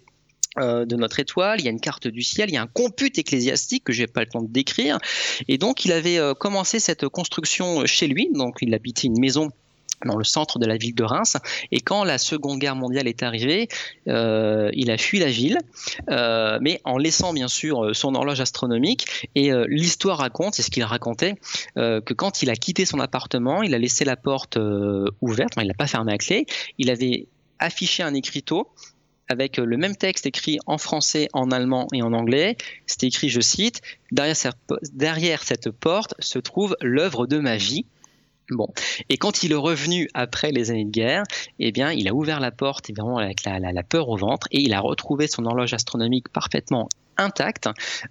de 0.58 0.96
notre 0.96 1.18
étoile, 1.18 1.60
il 1.60 1.64
y 1.64 1.68
a 1.68 1.70
une 1.70 1.80
carte 1.80 2.06
du 2.06 2.20
ciel, 2.20 2.50
il 2.50 2.52
y 2.52 2.56
a 2.58 2.62
un 2.62 2.66
compute 2.66 3.16
ecclésiastique 3.16 3.84
que 3.84 3.92
j'ai 3.94 4.06
pas 4.06 4.20
le 4.20 4.26
temps 4.26 4.42
de 4.42 4.52
décrire. 4.52 4.98
Et 5.48 5.56
donc 5.56 5.86
il 5.86 5.92
avait 5.92 6.18
commencé 6.38 6.78
cette 6.78 7.08
construction 7.08 7.86
chez 7.86 8.06
lui, 8.06 8.28
donc 8.34 8.58
il 8.60 8.74
habitait 8.74 9.06
une 9.06 9.18
maison 9.18 9.48
dans 10.04 10.16
le 10.16 10.24
centre 10.24 10.58
de 10.58 10.66
la 10.66 10.76
ville 10.76 10.94
de 10.94 11.04
Reims. 11.04 11.36
Et 11.70 11.80
quand 11.80 12.04
la 12.04 12.18
Seconde 12.18 12.58
Guerre 12.58 12.76
mondiale 12.76 13.08
est 13.08 13.22
arrivée, 13.22 13.68
euh, 14.08 14.70
il 14.74 14.90
a 14.90 14.98
fui 14.98 15.18
la 15.18 15.30
ville, 15.30 15.58
euh, 16.10 16.58
mais 16.60 16.80
en 16.84 16.98
laissant 16.98 17.32
bien 17.32 17.48
sûr 17.48 17.84
euh, 17.84 17.94
son 17.94 18.14
horloge 18.14 18.40
astronomique. 18.40 19.28
Et 19.34 19.50
l'histoire 19.68 20.18
raconte, 20.18 20.54
c'est 20.54 20.62
ce 20.62 20.70
qu'il 20.70 20.84
racontait, 20.84 21.34
que 21.76 22.14
quand 22.14 22.42
il 22.42 22.50
a 22.50 22.56
quitté 22.56 22.84
son 22.84 23.00
appartement, 23.00 23.62
il 23.62 23.74
a 23.74 23.78
laissé 23.78 24.04
la 24.04 24.16
porte 24.16 24.58
ouverte, 25.20 25.54
il 25.60 25.66
l'a 25.66 25.74
pas 25.74 25.86
fermée 25.86 26.12
à 26.12 26.18
clé. 26.18 26.46
Il 26.78 26.90
avait 26.90 27.26
affiché 27.58 28.02
un 28.02 28.14
écriteau 28.14 28.68
avec 29.28 29.56
le 29.56 29.76
même 29.76 29.96
texte 29.96 30.26
écrit 30.26 30.58
en 30.66 30.78
français, 30.78 31.28
en 31.32 31.50
allemand 31.50 31.86
et 31.92 32.02
en 32.02 32.12
anglais. 32.12 32.56
C'était 32.86 33.06
écrit, 33.06 33.28
je 33.28 33.40
cite, 33.40 33.80
derrière 34.10 35.42
cette 35.42 35.70
porte 35.70 36.14
se 36.18 36.38
trouve 36.38 36.76
l'œuvre 36.80 37.26
de 37.26 37.38
ma 37.38 37.56
vie. 37.56 37.86
Bon. 38.50 38.68
Et 39.08 39.16
quand 39.16 39.42
il 39.42 39.52
est 39.52 39.56
revenu 39.56 40.08
après 40.14 40.52
les 40.52 40.70
années 40.70 40.84
de 40.84 40.90
guerre, 40.90 41.22
eh 41.58 41.72
bien, 41.72 41.92
il 41.92 42.08
a 42.08 42.14
ouvert 42.14 42.40
la 42.40 42.50
porte, 42.50 42.90
évidemment, 42.90 43.18
avec 43.18 43.44
la, 43.44 43.82
peur 43.82 44.08
au 44.08 44.16
ventre, 44.16 44.48
et 44.50 44.60
il 44.60 44.74
a 44.74 44.80
retrouvé 44.80 45.26
son 45.26 45.46
horloge 45.46 45.72
astronomique 45.72 46.28
parfaitement 46.28 46.88
intacte, 47.18 47.68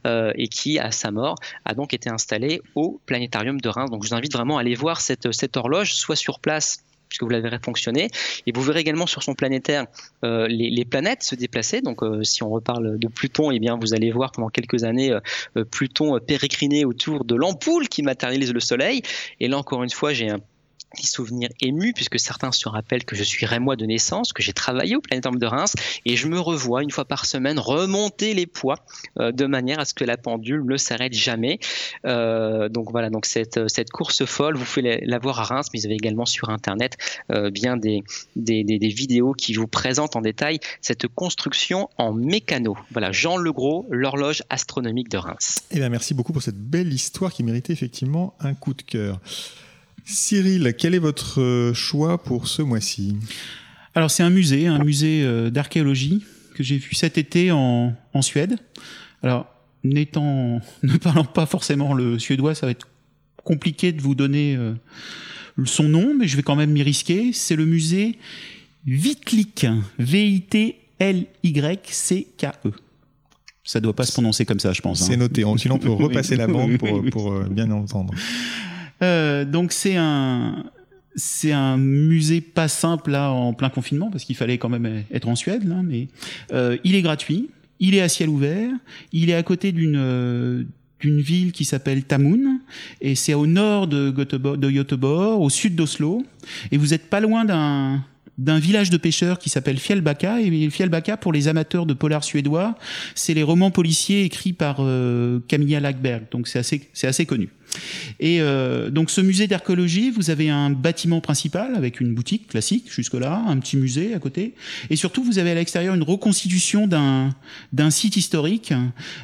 euh, 0.08 0.32
et 0.36 0.48
qui, 0.48 0.80
à 0.80 0.91
sa 0.91 1.12
mort, 1.12 1.36
a 1.65 1.74
donc 1.74 1.94
été 1.94 2.10
installé 2.10 2.62
au 2.76 3.00
planétarium 3.06 3.60
de 3.60 3.70
Reims. 3.70 3.89
Donc, 3.89 4.04
je 4.04 4.10
vous 4.10 4.15
invite 4.15 4.34
vraiment 4.34 4.58
à 4.58 4.62
aller 4.62 4.76
voir 4.76 5.02
cette, 5.02 5.32
cette 5.32 5.58
horloge, 5.58 5.94
soit 5.94 6.15
sur 6.15 6.39
place 6.39 6.84
puisque 7.12 7.24
vous 7.24 7.30
la 7.30 7.41
verrez 7.41 7.60
fonctionner. 7.60 8.08
Et 8.47 8.54
vous 8.54 8.62
verrez 8.62 8.80
également 8.80 9.06
sur 9.06 9.21
son 9.21 9.34
planétaire 9.34 9.86
euh, 10.24 10.47
les, 10.47 10.69
les 10.69 10.86
planètes 10.86 11.24
se 11.24 11.36
déplacer. 11.36 11.82
Donc, 11.82 12.04
euh, 12.04 12.24
si 12.24 12.41
on 12.41 12.50
reparle 12.50 12.97
de 12.97 13.08
Pluton, 13.10 13.52
eh 13.52 13.60
bien, 13.60 13.78
vous 13.78 13.93
allez 13.93 14.12
voir 14.12 14.32
pendant 14.32 14.47
quelques 14.47 14.86
années 14.86 15.12
euh, 15.12 15.19
euh, 15.58 15.65
Pluton 15.65 16.15
euh, 16.15 16.19
pérégriner 16.19 16.86
autour 16.86 17.26
de 17.26 17.36
l'ampoule 17.36 17.89
qui 17.89 18.02
matérialise 18.02 18.54
le 18.54 18.62
Soleil. 18.62 19.02
Et 19.41 19.50
là, 19.50 19.58
encore 19.58 19.84
une 19.84 19.89
fois, 19.89 20.13
j'ai 20.13 20.30
un 20.30 20.39
petit 20.91 21.08
souvenir 21.08 21.49
ému 21.62 21.93
puisque 21.93 22.19
certains 22.19 22.51
se 22.51 22.67
rappellent 22.69 23.06
que 23.06 23.15
je 23.15 23.23
suis 23.23 23.45
rémois 23.45 23.75
de 23.75 23.86
naissance, 23.86 24.34
que 24.34 24.41
j'ai 24.43 24.54
travaillé 24.54 24.95
au 24.95 25.01
planétarium 25.01 25.39
de 25.39 25.45
Reims 25.45 25.73
et 26.06 26.15
je 26.15 26.27
me 26.27 26.39
revois 26.39 26.84
une 26.84 26.91
fois 26.91 27.06
par 27.06 27.25
semaine 27.25 27.60
remonter 27.60 28.34
les 28.34 28.45
poids 28.45 28.75
euh, 29.19 29.32
de 29.32 29.45
manière 29.45 29.80
à 29.80 29.86
ce 29.86 29.93
que 29.93 30.04
la 30.04 30.17
pendule 30.17 30.63
ne 30.65 30.77
s'arrête 30.77 31.13
jamais. 31.13 31.60
Euh, 32.06 32.69
donc 32.69 32.91
voilà, 32.91 33.10
donc 33.10 33.25
cette, 33.25 33.67
cette 33.67 33.89
course 33.89 34.25
folle, 34.25 34.58
vous 34.58 34.65
pouvez 34.65 35.01
la, 35.01 35.19
voir 35.19 35.39
à 35.39 35.43
Reims, 35.43 35.67
mais 35.73 35.80
vous 35.80 35.86
avez 35.86 35.95
également 35.95 36.25
sur 36.25 36.49
internet 36.49 36.97
euh, 37.32 37.49
bien 37.49 37.77
des, 37.77 38.04
des, 38.36 38.63
des, 38.63 38.80
des 38.80 38.88
vidéos 38.88 39.34
qui 39.34 39.54
vous 39.54 39.67
présentent 39.67 40.15
en 40.15 40.21
détail 40.21 40.60
cette 40.82 41.08
construction 41.08 41.89
en 41.97 42.13
mécano. 42.13 42.77
Voilà, 42.91 43.12
Jean 43.12 43.38
Legros, 43.38 43.88
l'horloge 43.89 44.43
astronomique 44.49 45.10
de 45.10 45.17
Reims. 45.17 45.60
Eh 45.71 45.77
bien, 45.77 45.89
merci 45.89 46.13
beaucoup 46.13 46.34
pour 46.34 46.41
cette 46.41 46.58
belle 46.58 46.91
histoire 46.93 47.32
qui 47.32 47.43
méritait 47.43 47.73
effectivement 47.73 48.36
un 48.39 48.54
coup 48.54 48.73
de 48.73 48.82
cœur. 48.82 49.19
Cyril, 50.13 50.74
quel 50.78 50.93
est 50.95 51.00
votre 51.00 51.41
euh, 51.41 51.74
choix 51.74 52.21
pour 52.24 52.47
ce 52.47 52.62
mois-ci? 52.62 53.15
Alors 53.95 54.10
c'est 54.12 54.24
un 54.24 54.30
musée, 54.30 54.67
un 54.67 54.84
musée 54.84 55.24
euh, 55.24 55.50
d'archéologie 55.50 56.24
que 56.56 56.63
j'ai 56.63 56.78
vu 56.78 56.93
cet 56.95 57.17
été 57.17 57.52
en, 57.52 57.93
en 58.13 58.21
Suède. 58.21 58.58
Alors 59.24 59.47
n'étant, 59.84 60.62
ne 60.84 60.97
parlant 60.97 61.26
pas 61.26 61.45
forcément 61.45 61.93
le 61.93 62.19
suédois, 62.19 62.56
ça 62.56 62.65
va 62.67 62.71
être 62.71 62.88
compliqué 63.43 63.91
de 63.91 64.02
vous 64.02 64.15
donner 64.15 64.56
euh, 64.56 64.74
son 65.65 65.84
nom, 65.89 66.13
mais 66.17 66.28
je 66.28 66.36
vais 66.38 66.43
quand 66.43 66.56
même 66.56 66.71
m'y 66.71 66.84
risquer. 66.84 67.32
C'est 67.34 67.56
le 67.56 67.65
musée 67.65 68.17
Vitlik, 68.86 69.65
V-I-T-L-Y-C-K-E. 71.43 72.71
Ça 73.63 73.80
doit 73.80 73.95
pas 73.95 74.04
se 74.06 74.12
prononcer 74.12 74.43
comme 74.45 74.60
ça, 74.60 74.74
je 74.74 74.82
pense. 74.82 75.02
hein. 75.02 75.06
C'est 75.08 75.17
noté. 75.17 75.45
On- 75.45 75.56
Sinon, 75.58 75.76
on 75.76 75.80
peut 75.80 75.89
repasser 76.04 76.36
la 76.36 76.47
bande 76.47 76.78
pour, 77.12 77.43
bien 77.50 77.69
entendre. 77.71 78.13
Euh, 79.04 79.46
donc 79.46 79.72
c'est 79.72 79.96
un 79.96 80.66
c'est 81.16 81.52
un 81.52 81.78
musée 81.78 82.40
pas 82.42 82.68
simple 82.68 83.12
là 83.12 83.32
en 83.32 83.54
plein 83.54 83.70
confinement 83.70 84.10
parce 84.10 84.24
qu'il 84.24 84.36
fallait 84.36 84.58
quand 84.58 84.70
même 84.70 85.04
être 85.12 85.28
en 85.28 85.36
Suède 85.36 85.68
là, 85.68 85.82
mais 85.84 86.08
euh, 86.54 86.78
il 86.84 86.96
est 86.96 87.02
gratuit, 87.02 87.50
il 87.80 87.96
est 87.96 88.02
à 88.02 88.08
ciel 88.10 88.30
ouvert, 88.30 88.72
il 89.12 89.30
est 89.30 89.34
à 89.34 89.44
côté 89.44 89.72
d'une 89.72 89.98
euh, 89.98 90.64
d'une 91.02 91.20
ville 91.20 91.52
qui 91.52 91.66
s'appelle 91.66 92.04
Tamun 92.04 92.60
et 93.02 93.16
c'est 93.16 93.34
au 93.34 93.48
nord 93.48 93.88
de 93.88 94.12
Göteborg, 94.12 94.60
de 94.60 94.70
Göteborg, 94.70 95.42
au 95.42 95.50
sud 95.50 95.76
d'Oslo 95.76 96.24
et 96.72 96.78
vous 96.78 96.94
êtes 96.94 97.10
pas 97.10 97.20
loin 97.20 97.44
d'un 97.44 98.04
d'un 98.38 98.60
village 98.60 98.90
de 98.90 98.98
pêcheurs 98.98 99.40
qui 99.40 99.50
s'appelle 99.50 99.78
Fjällbacka. 99.78 100.42
Et 100.42 100.70
Fjällbacka, 100.70 101.18
pour 101.18 101.32
les 101.32 101.48
amateurs 101.48 101.86
de 101.86 101.94
polar 101.94 102.24
suédois, 102.24 102.76
c'est 103.14 103.34
les 103.34 103.44
romans 103.44 103.72
policiers 103.72 104.24
écrits 104.24 104.54
par 104.54 104.78
euh, 104.80 105.40
Camilla 105.48 105.80
Lackberg. 105.80 106.24
Donc 106.32 106.48
c'est 106.48 106.60
assez, 106.60 106.90
c'est 106.94 107.08
assez 107.08 107.26
connu. 107.26 107.50
Et 108.20 108.42
euh, 108.42 108.90
donc 108.90 109.10
ce 109.10 109.22
musée 109.22 109.48
d'archéologie, 109.48 110.12
vous 110.12 110.30
avez 110.30 110.50
un 110.50 110.70
bâtiment 110.70 111.22
principal 111.22 111.76
avec 111.76 112.00
une 112.00 112.14
boutique 112.14 112.48
classique 112.48 112.92
jusque-là, 112.92 113.44
un 113.48 113.58
petit 113.60 113.78
musée 113.78 114.14
à 114.14 114.20
côté, 114.20 114.54
et 114.90 114.96
surtout 114.96 115.24
vous 115.24 115.40
avez 115.40 115.52
à 115.52 115.56
l'extérieur 115.56 115.96
une 115.96 116.04
reconstitution 116.04 116.88
d'un 116.88 117.34
d'un 117.74 117.90
site 117.90 118.18
historique, 118.18 118.74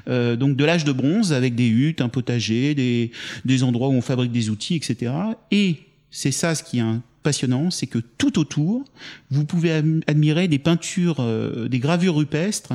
euh, 0.07 0.35
donc 0.35 0.55
de 0.55 0.65
l'âge 0.65 0.85
de 0.85 0.91
bronze 0.91 1.33
avec 1.33 1.55
des 1.55 1.67
huttes, 1.67 2.01
un 2.01 2.09
potager, 2.09 2.75
des 2.75 3.11
des 3.45 3.63
endroits 3.63 3.89
où 3.89 3.93
on 3.93 4.01
fabrique 4.01 4.31
des 4.31 4.49
outils, 4.49 4.75
etc. 4.75 5.11
Et 5.51 5.77
c'est 6.11 6.31
ça 6.31 6.55
ce 6.55 6.63
qui 6.63 6.79
est 6.79 6.83
passionnant, 7.27 7.71
c'est 7.71 7.87
que 7.87 7.99
tout 7.99 8.39
autour, 8.39 8.85
vous 9.31 9.43
pouvez 9.43 9.73
admirer 10.07 10.47
des 10.47 10.59
peintures, 10.59 11.17
euh, 11.19 11.67
des 11.67 11.79
gravures 11.79 12.15
rupestres 12.15 12.73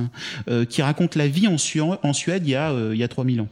euh, 0.48 0.66
qui 0.66 0.82
racontent 0.82 1.18
la 1.18 1.26
vie 1.26 1.48
en, 1.48 1.56
en 2.02 2.12
Suède 2.12 2.42
il 2.44 2.50
y, 2.50 2.54
a, 2.54 2.70
euh, 2.70 2.90
il 2.94 3.00
y 3.00 3.02
a 3.02 3.08
3000 3.08 3.40
ans. 3.40 3.48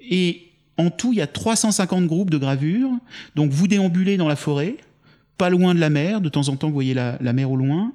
Et 0.00 0.50
en 0.80 0.90
tout, 0.90 1.12
il 1.12 1.18
y 1.18 1.22
a 1.22 1.26
350 1.26 2.06
groupes 2.06 2.30
de 2.30 2.38
gravures. 2.38 2.90
Donc 3.36 3.50
vous 3.50 3.68
déambulez 3.68 4.16
dans 4.16 4.28
la 4.28 4.36
forêt, 4.36 4.76
pas 5.36 5.50
loin 5.50 5.74
de 5.74 5.80
la 5.80 5.90
mer. 5.90 6.20
De 6.20 6.28
temps 6.28 6.48
en 6.48 6.56
temps, 6.56 6.68
vous 6.68 6.74
voyez 6.74 6.94
la, 6.94 7.18
mer 7.32 7.50
au 7.50 7.56
loin. 7.56 7.92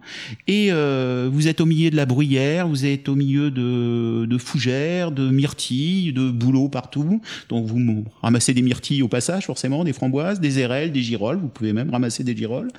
Et 0.48 0.72
euh, 0.72 1.30
vous 1.32 1.48
êtes 1.48 1.62
au 1.62 1.66
milieu 1.66 1.90
de 1.90 1.96
la 1.96 2.06
bruyère, 2.06 2.68
vous 2.68 2.86
êtes 2.86 3.10
au 3.10 3.16
milieu 3.16 3.50
de, 3.50 4.26
de 4.26 4.38
fougères, 4.38 5.12
de 5.12 5.30
myrtilles, 5.30 6.14
de 6.14 6.30
bouleaux 6.30 6.70
partout. 6.70 7.22
Donc 7.50 7.66
vous 7.66 8.06
ramassez 8.22 8.54
des 8.54 8.62
myrtilles 8.62 9.02
au 9.02 9.08
passage, 9.08 9.46
forcément, 9.46 9.84
des 9.84 9.94
framboises, 9.94 10.40
des 10.40 10.60
érelles, 10.60 10.92
des 10.92 11.02
girolles. 11.02 11.38
Vous 11.38 11.48
pouvez 11.48 11.74
même 11.74 11.90
ramasser 11.90 12.24
des 12.24 12.36
girolles. 12.36 12.70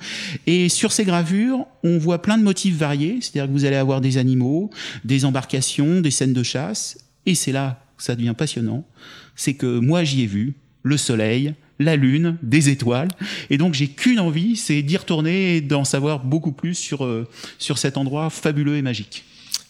Et 0.47 0.69
sur 0.69 0.91
ces 0.91 1.05
gravures, 1.05 1.65
on 1.83 1.97
voit 1.97 2.21
plein 2.21 2.37
de 2.37 2.43
motifs 2.43 2.77
variés. 2.77 3.19
C'est-à-dire 3.21 3.47
que 3.47 3.53
vous 3.53 3.65
allez 3.65 3.75
avoir 3.75 3.99
des 3.99 4.17
animaux, 4.17 4.69
des 5.03 5.25
embarcations, 5.25 6.01
des 6.01 6.11
scènes 6.11 6.33
de 6.33 6.43
chasse. 6.43 6.97
Et 7.25 7.35
c'est 7.35 7.51
là 7.51 7.86
ça 7.97 8.15
devient 8.15 8.33
passionnant. 8.37 8.87
C'est 9.35 9.53
que 9.53 9.79
moi, 9.79 10.03
j'y 10.03 10.23
ai 10.23 10.25
vu 10.25 10.55
le 10.83 10.97
soleil, 10.97 11.53
la 11.79 11.95
lune, 11.95 12.37
des 12.41 12.69
étoiles. 12.69 13.09
Et 13.49 13.57
donc 13.57 13.73
j'ai 13.73 13.87
qu'une 13.87 14.19
envie, 14.19 14.55
c'est 14.55 14.81
d'y 14.81 14.97
retourner 14.97 15.57
et 15.57 15.61
d'en 15.61 15.83
savoir 15.83 16.23
beaucoup 16.23 16.51
plus 16.51 16.75
sur, 16.75 17.05
euh, 17.05 17.27
sur 17.59 17.77
cet 17.77 17.97
endroit 17.97 18.29
fabuleux 18.29 18.77
et 18.77 18.81
magique. 18.81 19.25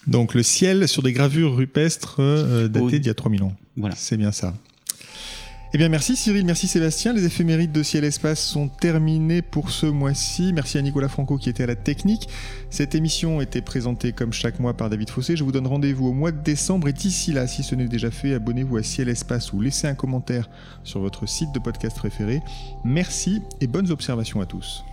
Donc 0.05 0.33
le 0.33 0.43
ciel 0.43 0.87
sur 0.87 1.03
des 1.03 1.11
gravures 1.11 1.55
rupestres 1.55 2.17
euh, 2.19 2.67
datées 2.67 2.99
d'il 2.99 3.07
y 3.07 3.09
a 3.09 3.13
3000 3.13 3.43
ans. 3.43 3.55
Voilà. 3.75 3.95
C'est 3.97 4.17
bien 4.17 4.31
ça. 4.31 4.55
Eh 5.77 5.79
bien, 5.79 5.89
merci 5.89 6.15
Cyril, 6.15 6.43
merci 6.43 6.67
Sébastien. 6.67 7.13
Les 7.13 7.27
éphémérides 7.27 7.71
de 7.71 7.83
Ciel 7.83 8.03
Espace 8.03 8.39
sont 8.39 8.67
terminées 8.67 9.43
pour 9.43 9.69
ce 9.69 9.85
mois-ci. 9.85 10.51
Merci 10.51 10.79
à 10.79 10.81
Nicolas 10.81 11.07
Franco 11.07 11.37
qui 11.37 11.49
était 11.49 11.61
à 11.61 11.67
la 11.67 11.75
technique. 11.75 12.29
Cette 12.71 12.95
émission 12.95 13.41
était 13.41 13.61
présentée 13.61 14.11
comme 14.11 14.33
chaque 14.33 14.59
mois 14.59 14.73
par 14.73 14.89
David 14.89 15.11
Fossé. 15.11 15.35
Je 15.35 15.43
vous 15.43 15.51
donne 15.51 15.67
rendez-vous 15.67 16.07
au 16.07 16.13
mois 16.13 16.31
de 16.31 16.41
décembre 16.41 16.87
et 16.87 16.93
d'ici 16.93 17.31
là, 17.31 17.45
si 17.45 17.61
ce 17.61 17.75
n'est 17.75 17.87
déjà 17.87 18.09
fait, 18.09 18.33
abonnez-vous 18.33 18.77
à 18.77 18.81
Ciel 18.81 19.07
Espace 19.07 19.53
ou 19.53 19.61
laissez 19.61 19.85
un 19.85 19.93
commentaire 19.93 20.49
sur 20.83 20.99
votre 20.99 21.29
site 21.29 21.51
de 21.51 21.59
podcast 21.59 21.95
préféré. 21.95 22.41
Merci 22.83 23.43
et 23.61 23.67
bonnes 23.67 23.91
observations 23.91 24.41
à 24.41 24.47
tous. 24.47 24.83